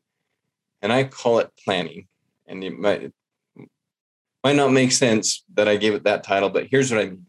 and 0.81 0.93
I 0.93 1.03
call 1.03 1.39
it 1.39 1.51
planning. 1.63 2.07
And 2.47 2.63
it 2.63 2.77
might 2.77 3.03
it 3.03 3.13
might 4.43 4.55
not 4.55 4.71
make 4.71 4.91
sense 4.91 5.43
that 5.55 5.67
I 5.67 5.75
gave 5.75 5.93
it 5.93 6.03
that 6.03 6.23
title, 6.23 6.49
but 6.49 6.67
here's 6.71 6.91
what 6.91 7.01
I 7.01 7.05
mean: 7.05 7.25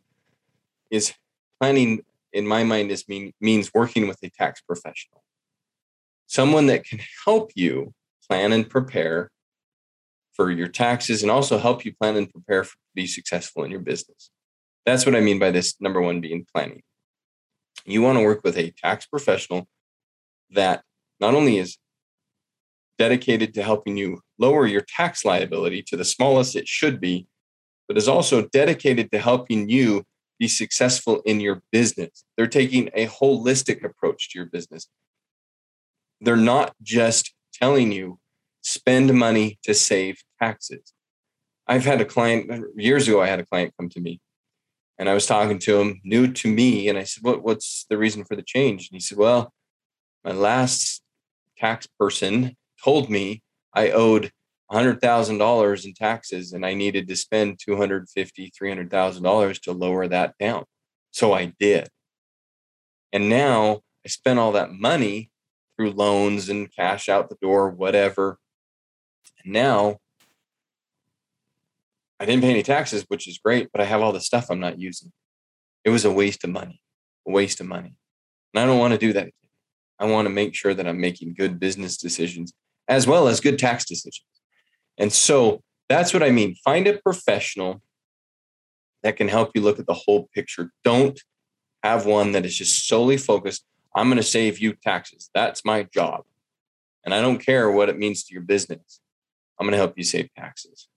is 0.91 1.13
planning 1.61 2.05
in 2.33 2.47
my 2.47 2.63
mind 2.63 2.91
is 2.91 3.09
mean 3.09 3.33
means 3.41 3.73
working 3.75 4.07
with 4.07 4.19
a 4.23 4.31
tax 4.31 4.61
professional, 4.61 5.25
someone 6.27 6.67
that 6.67 6.85
can 6.85 7.01
help 7.25 7.51
you 7.57 7.95
plan 8.29 8.53
and 8.53 8.69
prepare 8.69 9.31
for 10.37 10.51
your 10.51 10.69
taxes, 10.69 11.23
and 11.23 11.31
also 11.31 11.59
help 11.59 11.85
you 11.85 11.95
plan 11.95 12.17
and 12.17 12.31
prepare 12.31 12.63
for, 12.63 12.75
to 12.75 12.95
be 12.95 13.07
successful 13.07 13.65
in 13.65 13.71
your 13.71 13.81
business. 13.81 14.31
That's 14.85 15.07
what 15.07 15.17
I 15.17 15.21
mean 15.21 15.39
by 15.39 15.51
this 15.51 15.81
number 15.81 16.01
one 16.01 16.21
being 16.21 16.47
planning. 16.55 16.83
You 17.87 18.03
want 18.03 18.19
to 18.19 18.25
work 18.25 18.43
with 18.45 18.57
a 18.59 18.71
tax 18.71 19.07
professional 19.07 19.67
that 20.51 20.83
not 21.21 21.35
only 21.35 21.59
is 21.59 21.79
dedicated 22.99 23.55
to 23.55 23.63
helping 23.63 23.97
you 23.97 24.21
lower 24.39 24.67
your 24.67 24.83
tax 24.83 25.25
liability 25.25 25.83
to 25.83 25.97
the 25.97 26.05
smallest 26.05 26.57
it 26.57 26.69
should 26.69 27.01
be, 27.01 27.27
but 27.89 27.97
is 27.97 28.09
also 28.09 28.47
dedicated 28.53 29.11
to 29.13 29.19
helping 29.19 29.69
you 29.69 30.05
be 30.39 30.49
successful 30.49 31.23
in 31.25 31.41
your 31.41 31.63
business. 31.73 32.25
They're 32.37 32.47
taking 32.47 32.91
a 32.95 33.07
holistic 33.07 33.85
approach 33.85 34.31
to 34.31 34.39
your 34.39 34.47
business. 34.47 34.89
They're 36.21 36.37
not 36.37 36.75
just 36.83 37.35
telling 37.55 37.93
you 37.93 38.19
spend 38.67 39.15
money 39.15 39.59
to 39.63 39.73
save 39.73 40.25
taxes. 40.43 40.93
I've 41.69 41.85
had 41.85 42.01
a 42.01 42.05
client 42.05 42.51
years 42.77 43.07
ago, 43.07 43.23
I 43.23 43.29
had 43.29 43.39
a 43.39 43.47
client 43.47 43.73
come 43.79 43.89
to 43.91 44.01
me 44.01 44.21
and 44.99 45.09
I 45.09 45.15
was 45.15 45.25
talking 45.25 45.61
to 45.61 45.81
him, 45.81 46.01
new 46.03 46.33
to 46.33 46.49
me. 46.49 46.89
And 46.89 46.99
I 46.99 47.05
said, 47.05 47.23
what, 47.23 47.45
What's 47.45 47.87
the 47.89 47.97
reason 47.97 48.25
for 48.25 48.35
the 48.35 48.43
change? 48.43 48.89
And 48.91 48.97
he 48.97 49.01
said, 49.01 49.19
Well, 49.19 49.53
my 50.25 50.33
last 50.33 51.01
tax 51.57 51.87
person 51.99 52.57
told 52.83 53.09
me 53.09 53.41
I 53.73 53.91
owed 53.91 54.33
$100,000 54.73 55.85
in 55.85 55.95
taxes 55.95 56.53
and 56.53 56.67
I 56.67 56.75
needed 56.75 57.07
to 57.07 57.15
spend 57.15 57.59
$250,000, 57.59 58.51
$300,000 58.61 59.63
to 59.63 59.73
lower 59.73 60.09
that 60.09 60.35
down. 60.41 60.65
So 61.13 61.33
I 61.33 61.53
did. 61.61 61.89
And 63.13 63.29
now 63.29 63.83
I 64.05 64.09
spent 64.09 64.41
all 64.41 64.51
that 64.53 64.73
money 64.73 65.31
through 65.77 65.93
loans 65.93 66.49
and 66.49 66.75
cash 66.75 67.09
out 67.09 67.29
the 67.29 67.39
door, 67.41 67.71
whatever. 67.71 68.41
Now 69.47 69.99
I 72.19 72.25
didn't 72.25 72.43
pay 72.43 72.51
any 72.51 72.63
taxes, 72.63 73.05
which 73.09 73.29
is 73.29 73.39
great, 73.39 73.69
but 73.73 73.81
I 73.81 73.85
have 73.85 74.01
all 74.01 74.13
the 74.13 74.21
stuff 74.21 74.51
I'm 74.51 74.61
not 74.61 74.79
using. 74.79 75.13
It 75.85 75.91
was 75.91 76.05
a 76.05 76.11
waste 76.11 76.45
of 76.45 76.51
money, 76.51 76.81
a 77.27 77.31
waste 77.31 77.61
of 77.61 77.67
money. 77.67 77.95
And 78.53 78.63
I 78.63 78.67
don't 78.67 78.79
want 78.79 78.93
to 78.93 78.99
do 78.99 79.13
that. 79.13 79.31
I 79.99 80.07
want 80.07 80.27
to 80.27 80.31
make 80.31 80.55
sure 80.55 80.75
that 80.75 80.87
I'm 80.87 81.01
making 81.01 81.35
good 81.35 81.61
business 81.61 81.97
decisions 81.97 82.53
as 82.89 83.07
well 83.07 83.29
as 83.29 83.41
good 83.41 83.59
tax 83.59 83.85
decisions. 83.85 84.27
And 84.99 85.13
so 85.13 85.63
that's 85.89 86.13
what 86.13 86.23
I 86.23 86.31
mean. 86.31 86.57
Find 86.65 86.87
a 86.87 86.99
professional 86.99 87.83
that 89.03 89.17
can 89.17 89.29
help 89.29 89.53
you 89.55 89.61
look 89.61 89.79
at 89.79 89.87
the 89.87 89.95
whole 89.95 90.29
picture. 90.35 90.73
Don't 90.85 91.21
have 91.83 92.07
one 92.07 92.33
that 92.33 92.45
is 92.47 92.57
just 92.57 92.89
solely 92.89 93.17
focused. 93.17 93.65
I'm 93.95 94.09
going 94.09 94.17
to 94.17 94.23
save 94.23 94.59
you 94.59 94.75
taxes. 94.75 95.31
That's 95.35 95.65
my 95.65 95.85
job. 95.85 96.25
And 97.05 97.15
I 97.15 97.21
don't 97.21 97.39
care 97.39 97.71
what 97.71 97.89
it 97.89 97.99
means 97.99 98.25
to 98.25 98.35
your 98.35 98.43
business. 98.43 99.01
I'm 99.59 99.67
going 99.67 99.73
to 99.73 99.79
help 99.79 99.95
you 99.97 100.05
save 100.05 100.29
taxes. 100.37 100.89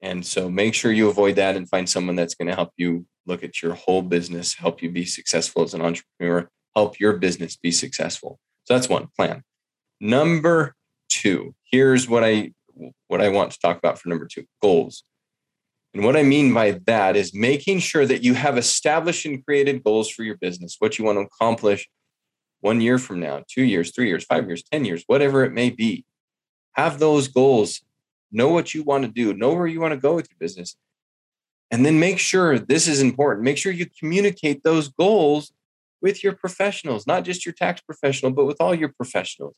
And 0.00 0.24
so 0.24 0.50
make 0.50 0.74
sure 0.74 0.92
you 0.92 1.08
avoid 1.08 1.36
that 1.36 1.56
and 1.56 1.68
find 1.68 1.88
someone 1.88 2.16
that's 2.16 2.34
going 2.34 2.48
to 2.48 2.54
help 2.54 2.72
you 2.76 3.06
look 3.26 3.42
at 3.42 3.62
your 3.62 3.74
whole 3.74 4.02
business, 4.02 4.54
help 4.54 4.82
you 4.82 4.90
be 4.90 5.06
successful 5.06 5.62
as 5.62 5.72
an 5.72 5.80
entrepreneur, 5.80 6.50
help 6.76 7.00
your 7.00 7.14
business 7.14 7.56
be 7.56 7.70
successful. 7.70 8.38
So 8.64 8.74
that's 8.74 8.88
one 8.88 9.08
plan. 9.16 9.42
Number 10.00 10.74
two, 11.08 11.54
here's 11.70 12.08
what 12.08 12.24
I 12.24 12.52
what 13.06 13.20
I 13.20 13.28
want 13.28 13.52
to 13.52 13.58
talk 13.60 13.78
about 13.78 13.98
for 13.98 14.08
number 14.08 14.26
two, 14.26 14.44
goals. 14.60 15.04
And 15.94 16.04
what 16.04 16.16
I 16.16 16.24
mean 16.24 16.52
by 16.52 16.80
that 16.86 17.14
is 17.14 17.32
making 17.32 17.78
sure 17.78 18.04
that 18.04 18.24
you 18.24 18.34
have 18.34 18.58
established 18.58 19.24
and 19.26 19.44
created 19.44 19.84
goals 19.84 20.10
for 20.10 20.24
your 20.24 20.36
business, 20.36 20.76
what 20.80 20.98
you 20.98 21.04
want 21.04 21.18
to 21.18 21.22
accomplish 21.22 21.88
one 22.60 22.80
year 22.80 22.98
from 22.98 23.20
now, 23.20 23.44
two 23.48 23.62
years, 23.62 23.92
three 23.94 24.08
years, 24.08 24.24
five 24.24 24.46
years, 24.48 24.64
10 24.72 24.84
years, 24.84 25.04
whatever 25.06 25.44
it 25.44 25.52
may 25.52 25.70
be. 25.70 26.04
Have 26.74 26.98
those 26.98 27.28
goals 27.28 27.82
know 28.30 28.48
what 28.48 28.74
you 28.74 28.82
want 28.82 29.04
to 29.04 29.10
do, 29.10 29.32
know 29.32 29.54
where 29.54 29.66
you 29.66 29.80
want 29.80 29.92
to 29.92 30.00
go 30.00 30.14
with 30.14 30.28
your 30.30 30.38
business. 30.38 30.76
And 31.70 31.84
then 31.84 31.98
make 31.98 32.18
sure 32.18 32.58
this 32.58 32.86
is 32.86 33.00
important. 33.00 33.44
Make 33.44 33.58
sure 33.58 33.72
you 33.72 33.86
communicate 33.98 34.62
those 34.62 34.88
goals 34.88 35.52
with 36.02 36.22
your 36.22 36.34
professionals, 36.34 37.06
not 37.06 37.24
just 37.24 37.46
your 37.46 37.54
tax 37.54 37.80
professional, 37.80 38.32
but 38.32 38.44
with 38.44 38.60
all 38.60 38.74
your 38.74 38.90
professionals. 38.90 39.56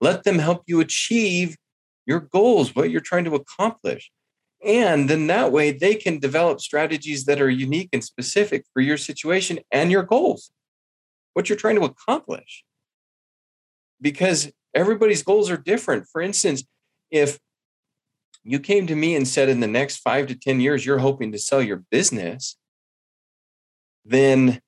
Let 0.00 0.24
them 0.24 0.38
help 0.38 0.64
you 0.66 0.80
achieve 0.80 1.56
your 2.04 2.20
goals, 2.20 2.74
what 2.76 2.90
you're 2.90 3.00
trying 3.00 3.24
to 3.24 3.34
accomplish. 3.34 4.10
And 4.64 5.08
then 5.08 5.26
that 5.28 5.52
way 5.52 5.70
they 5.70 5.94
can 5.94 6.18
develop 6.18 6.60
strategies 6.60 7.24
that 7.24 7.40
are 7.40 7.50
unique 7.50 7.90
and 7.92 8.04
specific 8.04 8.64
for 8.72 8.80
your 8.80 8.96
situation 8.96 9.60
and 9.70 9.90
your 9.90 10.02
goals, 10.02 10.50
what 11.34 11.48
you're 11.48 11.58
trying 11.58 11.76
to 11.76 11.84
accomplish. 11.84 12.64
Because 14.00 14.52
everybody's 14.76 15.22
goals 15.22 15.50
are 15.50 15.56
different. 15.56 16.06
For 16.12 16.20
instance, 16.20 16.62
if 17.10 17.38
you 18.44 18.60
came 18.60 18.86
to 18.86 18.94
me 18.94 19.16
and 19.16 19.26
said 19.26 19.48
in 19.48 19.60
the 19.60 19.66
next 19.66 19.96
five 19.96 20.28
to 20.28 20.36
10 20.36 20.60
years, 20.60 20.86
you're 20.86 20.98
hoping 20.98 21.32
to 21.32 21.38
sell 21.38 21.62
your 21.62 21.82
business, 21.90 22.56
then 24.04 24.60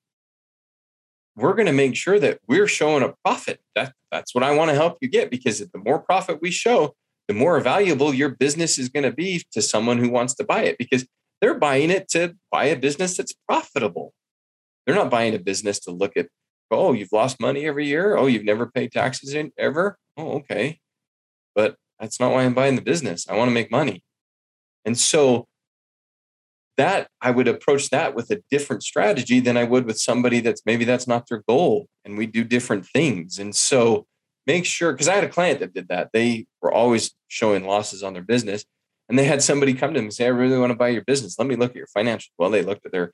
we're 1.37 1.53
going 1.53 1.67
to 1.67 1.71
make 1.71 1.95
sure 1.95 2.19
that 2.19 2.39
we're 2.47 2.67
showing 2.67 3.03
a 3.03 3.13
profit. 3.23 3.61
That, 3.75 3.93
that's 4.11 4.35
what 4.35 4.43
I 4.43 4.53
want 4.53 4.69
to 4.71 4.75
help 4.75 4.97
you 4.99 5.07
get 5.07 5.31
because 5.31 5.59
the 5.59 5.79
more 5.79 5.99
profit 5.99 6.41
we 6.41 6.51
show, 6.51 6.95
the 7.29 7.33
more 7.33 7.59
valuable 7.61 8.13
your 8.13 8.29
business 8.29 8.77
is 8.77 8.89
going 8.89 9.03
to 9.03 9.13
be 9.13 9.43
to 9.51 9.61
someone 9.61 9.99
who 9.99 10.09
wants 10.09 10.33
to 10.35 10.43
buy 10.43 10.63
it 10.63 10.77
because 10.77 11.07
they're 11.39 11.57
buying 11.57 11.89
it 11.89 12.09
to 12.09 12.35
buy 12.51 12.65
a 12.65 12.75
business 12.75 13.15
that's 13.15 13.33
profitable. 13.47 14.13
They're 14.85 14.95
not 14.95 15.11
buying 15.11 15.35
a 15.35 15.39
business 15.39 15.79
to 15.81 15.91
look 15.91 16.17
at, 16.17 16.27
oh, 16.71 16.93
you've 16.93 17.11
lost 17.11 17.39
money 17.39 17.65
every 17.65 17.87
year. 17.87 18.15
Oh, 18.15 18.27
you've 18.27 18.45
never 18.45 18.65
paid 18.67 18.91
taxes 18.91 19.33
in 19.33 19.51
ever. 19.57 19.97
Oh, 20.17 20.33
okay. 20.39 20.79
But 21.55 21.75
that's 21.99 22.19
not 22.19 22.31
why 22.31 22.43
I'm 22.43 22.53
buying 22.53 22.75
the 22.75 22.81
business. 22.81 23.27
I 23.27 23.35
want 23.35 23.49
to 23.49 23.53
make 23.53 23.71
money. 23.71 24.03
And 24.85 24.97
so 24.97 25.47
that 26.77 27.09
I 27.21 27.31
would 27.31 27.49
approach 27.49 27.89
that 27.89 28.15
with 28.15 28.31
a 28.31 28.41
different 28.49 28.83
strategy 28.83 29.41
than 29.41 29.57
I 29.57 29.65
would 29.65 29.85
with 29.85 29.99
somebody 29.99 30.39
that's 30.39 30.61
maybe 30.65 30.85
that's 30.85 31.07
not 31.07 31.27
their 31.27 31.43
goal 31.45 31.87
and 32.05 32.17
we 32.17 32.25
do 32.25 32.43
different 32.45 32.85
things. 32.85 33.37
And 33.37 33.53
so 33.53 34.05
make 34.47 34.65
sure 34.65 34.93
because 34.93 35.09
I 35.09 35.15
had 35.15 35.25
a 35.25 35.29
client 35.29 35.59
that 35.59 35.73
did 35.73 35.89
that. 35.89 36.11
They 36.13 36.47
were 36.61 36.71
always 36.71 37.11
showing 37.27 37.65
losses 37.65 38.01
on 38.01 38.13
their 38.13 38.23
business 38.23 38.63
and 39.09 39.19
they 39.19 39.25
had 39.25 39.43
somebody 39.43 39.73
come 39.73 39.93
to 39.93 39.99
them 39.99 40.05
and 40.05 40.13
say, 40.13 40.25
I 40.25 40.29
really 40.29 40.57
want 40.57 40.71
to 40.71 40.77
buy 40.77 40.87
your 40.87 41.03
business. 41.03 41.37
Let 41.37 41.49
me 41.49 41.57
look 41.57 41.71
at 41.71 41.75
your 41.75 41.87
financials. 41.87 42.29
Well, 42.37 42.49
they 42.49 42.61
looked 42.61 42.85
at 42.85 42.93
their 42.93 43.11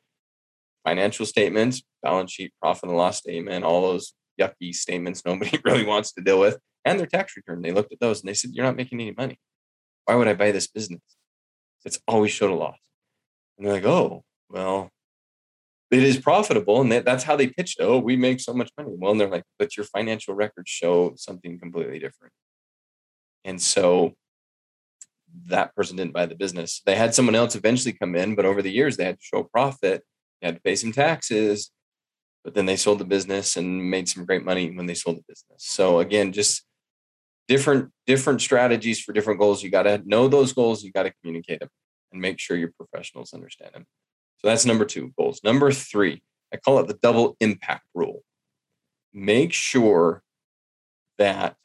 financial 0.86 1.26
statements, 1.26 1.84
balance 2.02 2.32
sheet, 2.32 2.54
profit 2.62 2.89
and 2.89 2.98
loss 2.98 3.17
statement, 3.17 3.65
all 3.65 3.82
those 3.82 4.13
yucky 4.39 4.74
statements 4.74 5.24
nobody 5.26 5.58
really 5.65 5.86
wants 5.86 6.13
to 6.13 6.21
deal 6.21 6.39
with 6.39 6.58
and 6.86 7.00
their 7.00 7.08
tax 7.08 7.36
return. 7.36 7.62
They 7.62 7.71
looked 7.71 7.91
at 7.91 8.00
those 8.00 8.21
and 8.21 8.30
they 8.30 8.34
said, 8.34 8.52
You're 8.54 8.65
not 8.65 8.78
making 8.78 9.02
any 9.02 9.12
money. 9.12 9.39
Why 10.06 10.15
would 10.15 10.28
I 10.28 10.34
buy 10.34 10.52
this 10.52 10.67
business? 10.67 11.02
It's 11.84 12.00
always 12.08 12.32
showed 12.32 12.52
a 12.52 12.56
loss. 12.56 12.78
And 13.58 13.65
they're 13.65 13.74
like, 13.74 13.86
Oh, 13.86 14.24
well, 14.50 14.89
it 15.91 16.04
is 16.04 16.17
profitable. 16.17 16.82
And 16.82 16.91
that's 16.91 17.24
how 17.24 17.36
they 17.36 17.48
pitched. 17.48 17.78
Oh, 17.80 18.00
we 18.00 18.15
make 18.15 18.39
so 18.39 18.54
much 18.54 18.71
money. 18.78 18.93
Well, 18.95 19.12
and 19.12 19.19
they're 19.19 19.30
like, 19.30 19.43
But 19.58 19.76
your 19.76 19.86
financial 19.86 20.36
records 20.36 20.69
show 20.69 21.13
something 21.17 21.60
completely 21.60 22.00
different. 22.00 22.34
And 23.43 23.62
so 23.62 24.13
that 25.48 25.76
person 25.76 25.98
didn't 25.98 26.13
buy 26.13 26.26
the 26.26 26.36
business. 26.36 26.82
They 26.86 26.95
had 26.95 27.13
someone 27.13 27.36
else 27.36 27.56
eventually 27.56 27.93
come 27.93 28.15
in, 28.15 28.36
but 28.36 28.45
over 28.45 28.62
the 28.62 28.71
years, 28.71 28.95
they 28.98 29.06
had 29.06 29.19
to 29.19 29.26
show 29.26 29.43
profit, 29.43 30.04
had 30.41 30.56
to 30.56 30.62
pay 30.62 30.76
some 30.76 30.91
taxes, 30.91 31.71
but 32.43 32.54
then 32.54 32.65
they 32.65 32.76
sold 32.76 33.00
the 33.00 33.06
business 33.06 33.58
and 33.58 33.89
made 33.89 34.08
some 34.08 34.26
great 34.26 34.45
money 34.45 34.71
when 34.76 34.86
they 34.86 34.93
sold 34.93 35.17
the 35.17 35.24
business. 35.28 35.58
So 35.58 36.00
again, 36.00 36.32
just 36.32 36.63
different 37.48 37.91
different 38.06 38.41
strategies 38.41 39.00
for 39.00 39.13
different 39.13 39.39
goals. 39.39 39.63
You 39.63 39.69
got 39.69 39.84
to 39.84 40.02
know 40.06 40.28
those 40.28 40.54
goals 40.54 40.84
you 40.84 40.91
got 40.91 41.04
to 41.04 41.13
communicate 41.21 41.60
them 41.60 41.69
and 42.12 42.21
make 42.21 42.39
sure 42.39 42.58
your 42.58 42.71
professionals 42.78 43.34
understand 43.34 43.71
them 43.74 43.86
so 44.45 44.50
that's 44.50 44.65
number 44.65 44.86
two 44.86 45.12
goals. 45.17 45.41
Number 45.43 45.71
three 45.71 46.21
i 46.54 46.58
call 46.58 46.80
it 46.80 46.88
the 46.88 46.93
double 47.02 47.36
impact 47.39 47.86
rule. 47.93 48.24
Make 49.13 49.54
sure 49.54 50.21
that 51.17 51.56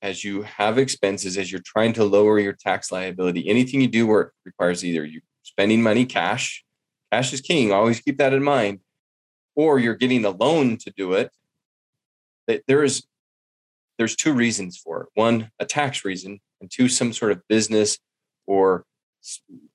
as 0.00 0.22
you 0.24 0.42
have 0.42 0.78
expenses 0.78 1.36
as 1.36 1.50
you're 1.50 1.60
trying 1.64 1.92
to 1.94 2.04
lower 2.04 2.38
your 2.38 2.52
tax 2.52 2.92
liability 2.92 3.48
anything 3.48 3.80
you 3.80 3.88
do 3.88 4.06
where 4.06 4.20
it 4.20 4.32
requires 4.44 4.84
either 4.84 5.04
you 5.04 5.20
spending 5.42 5.82
money 5.82 6.06
cash 6.06 6.64
cash 7.12 7.32
is 7.32 7.40
king 7.40 7.72
always 7.72 8.00
keep 8.00 8.18
that 8.18 8.32
in 8.32 8.42
mind. 8.42 8.80
Or 9.56 9.78
you're 9.78 9.96
getting 9.96 10.24
a 10.24 10.30
loan 10.30 10.76
to 10.78 10.92
do 10.96 11.12
it. 11.14 11.30
There 12.66 12.82
is 12.82 13.04
there's 13.98 14.16
two 14.16 14.32
reasons 14.32 14.78
for 14.78 15.02
it. 15.02 15.08
One 15.14 15.50
a 15.58 15.66
tax 15.66 16.04
reason 16.04 16.40
and 16.60 16.70
two 16.70 16.88
some 16.88 17.12
sort 17.12 17.32
of 17.32 17.46
business 17.48 17.98
or 18.46 18.84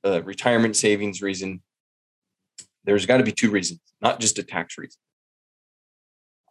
uh, 0.03 0.23
retirement 0.23 0.75
savings 0.75 1.21
reason. 1.21 1.61
There's 2.83 3.05
got 3.05 3.17
to 3.17 3.23
be 3.23 3.31
two 3.31 3.51
reasons 3.51 3.79
not 4.05 4.19
just 4.19 4.39
a 4.39 4.43
tax 4.43 4.77
reason. 4.77 4.99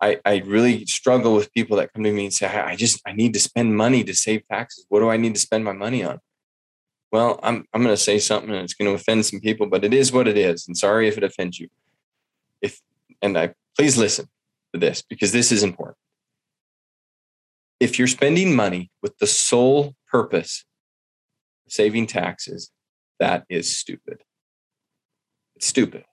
I, 0.02 0.18
I 0.24 0.42
really 0.44 0.84
struggle 0.86 1.34
with 1.34 1.54
people 1.54 1.76
that 1.76 1.92
come 1.92 2.02
to 2.02 2.12
me 2.12 2.24
and 2.24 2.34
say, 2.34 2.46
I 2.46 2.74
just 2.76 3.00
I 3.06 3.12
need 3.12 3.32
to 3.34 3.40
spend 3.40 3.76
money 3.76 4.02
to 4.04 4.14
save 4.14 4.46
taxes. 4.48 4.84
What 4.88 5.00
do 5.00 5.08
I 5.08 5.16
need 5.16 5.34
to 5.34 5.40
spend 5.40 5.64
my 5.64 5.72
money 5.72 6.02
on? 6.02 6.18
Well, 7.14 7.38
I'm 7.44 7.64
I'm 7.72 7.84
going 7.84 7.94
to 7.94 8.02
say 8.02 8.18
something 8.18 8.50
and 8.50 8.64
it's 8.64 8.74
going 8.74 8.90
to 8.90 8.96
offend 8.96 9.24
some 9.24 9.38
people, 9.38 9.68
but 9.68 9.84
it 9.84 9.94
is 9.94 10.10
what 10.10 10.26
it 10.26 10.36
is. 10.36 10.66
And 10.66 10.76
sorry 10.76 11.06
if 11.06 11.16
it 11.16 11.22
offends 11.22 11.60
you. 11.60 11.68
If 12.60 12.80
and 13.22 13.38
I 13.38 13.54
please 13.78 13.96
listen 13.96 14.26
to 14.72 14.80
this 14.80 15.00
because 15.00 15.30
this 15.30 15.52
is 15.52 15.62
important. 15.62 15.96
If 17.78 18.00
you're 18.00 18.08
spending 18.08 18.56
money 18.56 18.90
with 19.00 19.16
the 19.18 19.28
sole 19.28 19.94
purpose 20.10 20.64
of 21.64 21.72
saving 21.72 22.08
taxes, 22.08 22.72
that 23.20 23.44
is 23.48 23.76
stupid. 23.76 24.24
It's 25.54 25.68
stupid. 25.68 26.06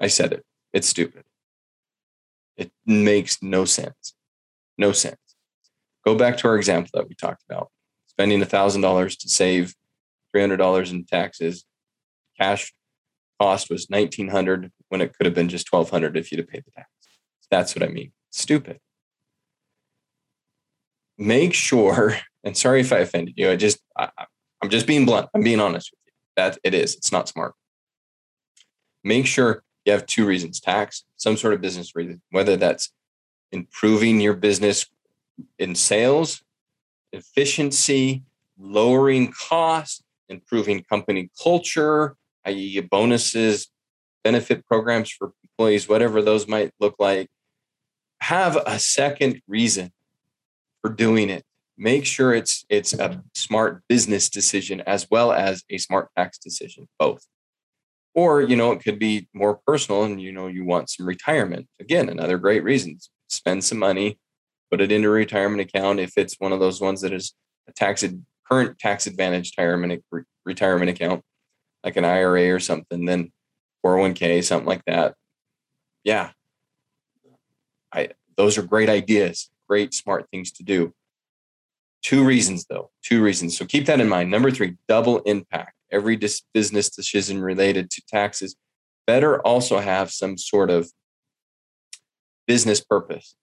I 0.00 0.08
said 0.08 0.32
it. 0.32 0.44
It's 0.72 0.88
stupid. 0.88 1.22
It 2.56 2.72
makes 2.84 3.40
no 3.44 3.64
sense. 3.64 4.16
No 4.76 4.90
sense. 4.90 5.36
Go 6.04 6.16
back 6.16 6.36
to 6.38 6.48
our 6.48 6.56
example 6.56 6.90
that 6.94 7.08
we 7.08 7.14
talked 7.14 7.44
about 7.48 7.70
spending 8.08 8.40
$1,000 8.40 9.18
to 9.20 9.28
save 9.28 9.76
$300 10.34 10.90
in 10.90 11.04
taxes. 11.04 11.64
Cash 12.38 12.72
cost 13.40 13.70
was 13.70 13.86
1900 13.88 14.70
when 14.88 15.00
it 15.00 15.16
could 15.16 15.26
have 15.26 15.34
been 15.34 15.48
just 15.48 15.72
1200 15.72 16.16
if 16.16 16.30
you'd 16.30 16.38
have 16.38 16.48
paid 16.48 16.64
the 16.64 16.70
tax. 16.72 16.88
That's 17.50 17.74
what 17.74 17.82
I 17.82 17.88
mean. 17.88 18.12
Stupid. 18.30 18.78
Make 21.18 21.54
sure, 21.54 22.18
and 22.44 22.56
sorry 22.56 22.80
if 22.80 22.92
I 22.92 22.98
offended 22.98 23.34
you. 23.36 23.50
I 23.50 23.56
just, 23.56 23.80
I, 23.96 24.08
I'm 24.62 24.70
just 24.70 24.86
being 24.86 25.04
blunt. 25.04 25.28
I'm 25.34 25.42
being 25.42 25.60
honest 25.60 25.90
with 25.90 25.98
you. 26.06 26.12
That 26.36 26.58
it 26.64 26.74
is. 26.74 26.94
It's 26.94 27.12
not 27.12 27.28
smart. 27.28 27.54
Make 29.02 29.26
sure 29.26 29.62
you 29.84 29.92
have 29.92 30.06
two 30.06 30.26
reasons 30.26 30.60
tax, 30.60 31.04
some 31.16 31.36
sort 31.36 31.54
of 31.54 31.60
business 31.60 31.96
reason, 31.96 32.20
whether 32.30 32.56
that's 32.56 32.92
improving 33.50 34.20
your 34.20 34.34
business 34.34 34.86
in 35.58 35.74
sales, 35.74 36.42
efficiency, 37.12 38.22
lowering 38.58 39.32
costs, 39.32 40.02
improving 40.30 40.82
company 40.84 41.30
culture, 41.42 42.16
i.e., 42.46 42.80
bonuses, 42.80 43.68
benefit 44.24 44.64
programs 44.66 45.10
for 45.10 45.32
employees, 45.42 45.88
whatever 45.88 46.22
those 46.22 46.48
might 46.48 46.72
look 46.80 46.94
like. 46.98 47.28
Have 48.22 48.56
a 48.66 48.78
second 48.78 49.42
reason 49.46 49.92
for 50.82 50.90
doing 50.90 51.28
it. 51.28 51.44
Make 51.76 52.04
sure 52.06 52.32
it's 52.34 52.64
it's 52.68 52.92
a 52.92 53.22
smart 53.34 53.82
business 53.88 54.28
decision 54.28 54.82
as 54.82 55.06
well 55.10 55.32
as 55.32 55.64
a 55.70 55.78
smart 55.78 56.08
tax 56.16 56.38
decision, 56.38 56.88
both 56.98 57.26
or 58.14 58.42
you 58.42 58.56
know 58.56 58.72
it 58.72 58.82
could 58.82 58.98
be 58.98 59.28
more 59.32 59.60
personal 59.66 60.04
and 60.04 60.20
you 60.20 60.32
know 60.32 60.46
you 60.46 60.64
want 60.64 60.90
some 60.90 61.06
retirement 61.06 61.66
again 61.80 62.08
another 62.08 62.38
great 62.38 62.62
reason 62.64 62.98
spend 63.28 63.62
some 63.62 63.78
money 63.78 64.18
put 64.70 64.80
it 64.80 64.92
into 64.92 65.08
a 65.08 65.12
retirement 65.12 65.60
account 65.60 66.00
if 66.00 66.12
it's 66.16 66.36
one 66.38 66.52
of 66.52 66.60
those 66.60 66.80
ones 66.80 67.00
that 67.00 67.12
is 67.12 67.34
a 67.68 67.72
tax 67.72 68.04
current 68.50 68.78
tax 68.78 69.06
advantage 69.06 69.52
retirement 69.56 70.02
retirement 70.44 70.90
account 70.90 71.22
like 71.84 71.96
an 71.96 72.04
IRA 72.04 72.52
or 72.52 72.60
something 72.60 73.04
then 73.04 73.30
401k 73.84 74.42
something 74.44 74.66
like 74.66 74.84
that 74.86 75.14
yeah 76.04 76.30
I 77.92 78.10
those 78.36 78.58
are 78.58 78.62
great 78.62 78.88
ideas 78.88 79.50
great 79.68 79.94
smart 79.94 80.26
things 80.30 80.52
to 80.52 80.62
do 80.62 80.92
two 82.02 82.24
reasons 82.24 82.66
though 82.68 82.90
two 83.02 83.22
reasons 83.22 83.56
so 83.56 83.64
keep 83.64 83.86
that 83.86 84.00
in 84.00 84.08
mind 84.08 84.30
number 84.30 84.50
3 84.50 84.76
double 84.88 85.20
impact 85.20 85.74
every 85.92 86.16
dis- 86.16 86.42
business 86.54 86.88
decision 86.90 87.40
related 87.40 87.90
to 87.90 88.02
taxes 88.08 88.56
better 89.06 89.40
also 89.42 89.78
have 89.78 90.10
some 90.10 90.38
sort 90.38 90.70
of 90.70 90.90
business 92.46 92.80
purpose 92.80 93.36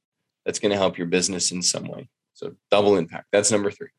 that's 0.45 0.59
going 0.59 0.71
to 0.71 0.77
help 0.77 0.97
your 0.97 1.07
business 1.07 1.51
in 1.51 1.61
some 1.61 1.85
way. 1.85 2.09
So 2.33 2.55
double 2.71 2.97
impact. 2.97 3.27
That's 3.31 3.51
number 3.51 3.69
three. 3.69 3.89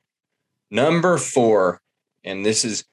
Number 0.71 1.19
four, 1.19 1.81
and 2.25 2.45
this 2.45 2.65
is 2.65 2.85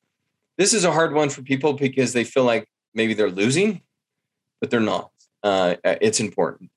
this 0.57 0.73
is 0.73 0.85
a 0.85 0.91
hard 0.91 1.13
one 1.13 1.29
for 1.29 1.41
people 1.41 1.73
because 1.73 2.13
they 2.13 2.23
feel 2.23 2.45
like 2.45 2.69
maybe 2.93 3.13
they're 3.13 3.29
losing, 3.29 3.81
but 4.61 4.69
they're 4.69 4.79
not. 4.79 5.11
Uh, 5.43 5.75
it's 5.83 6.19
important. 6.19 6.71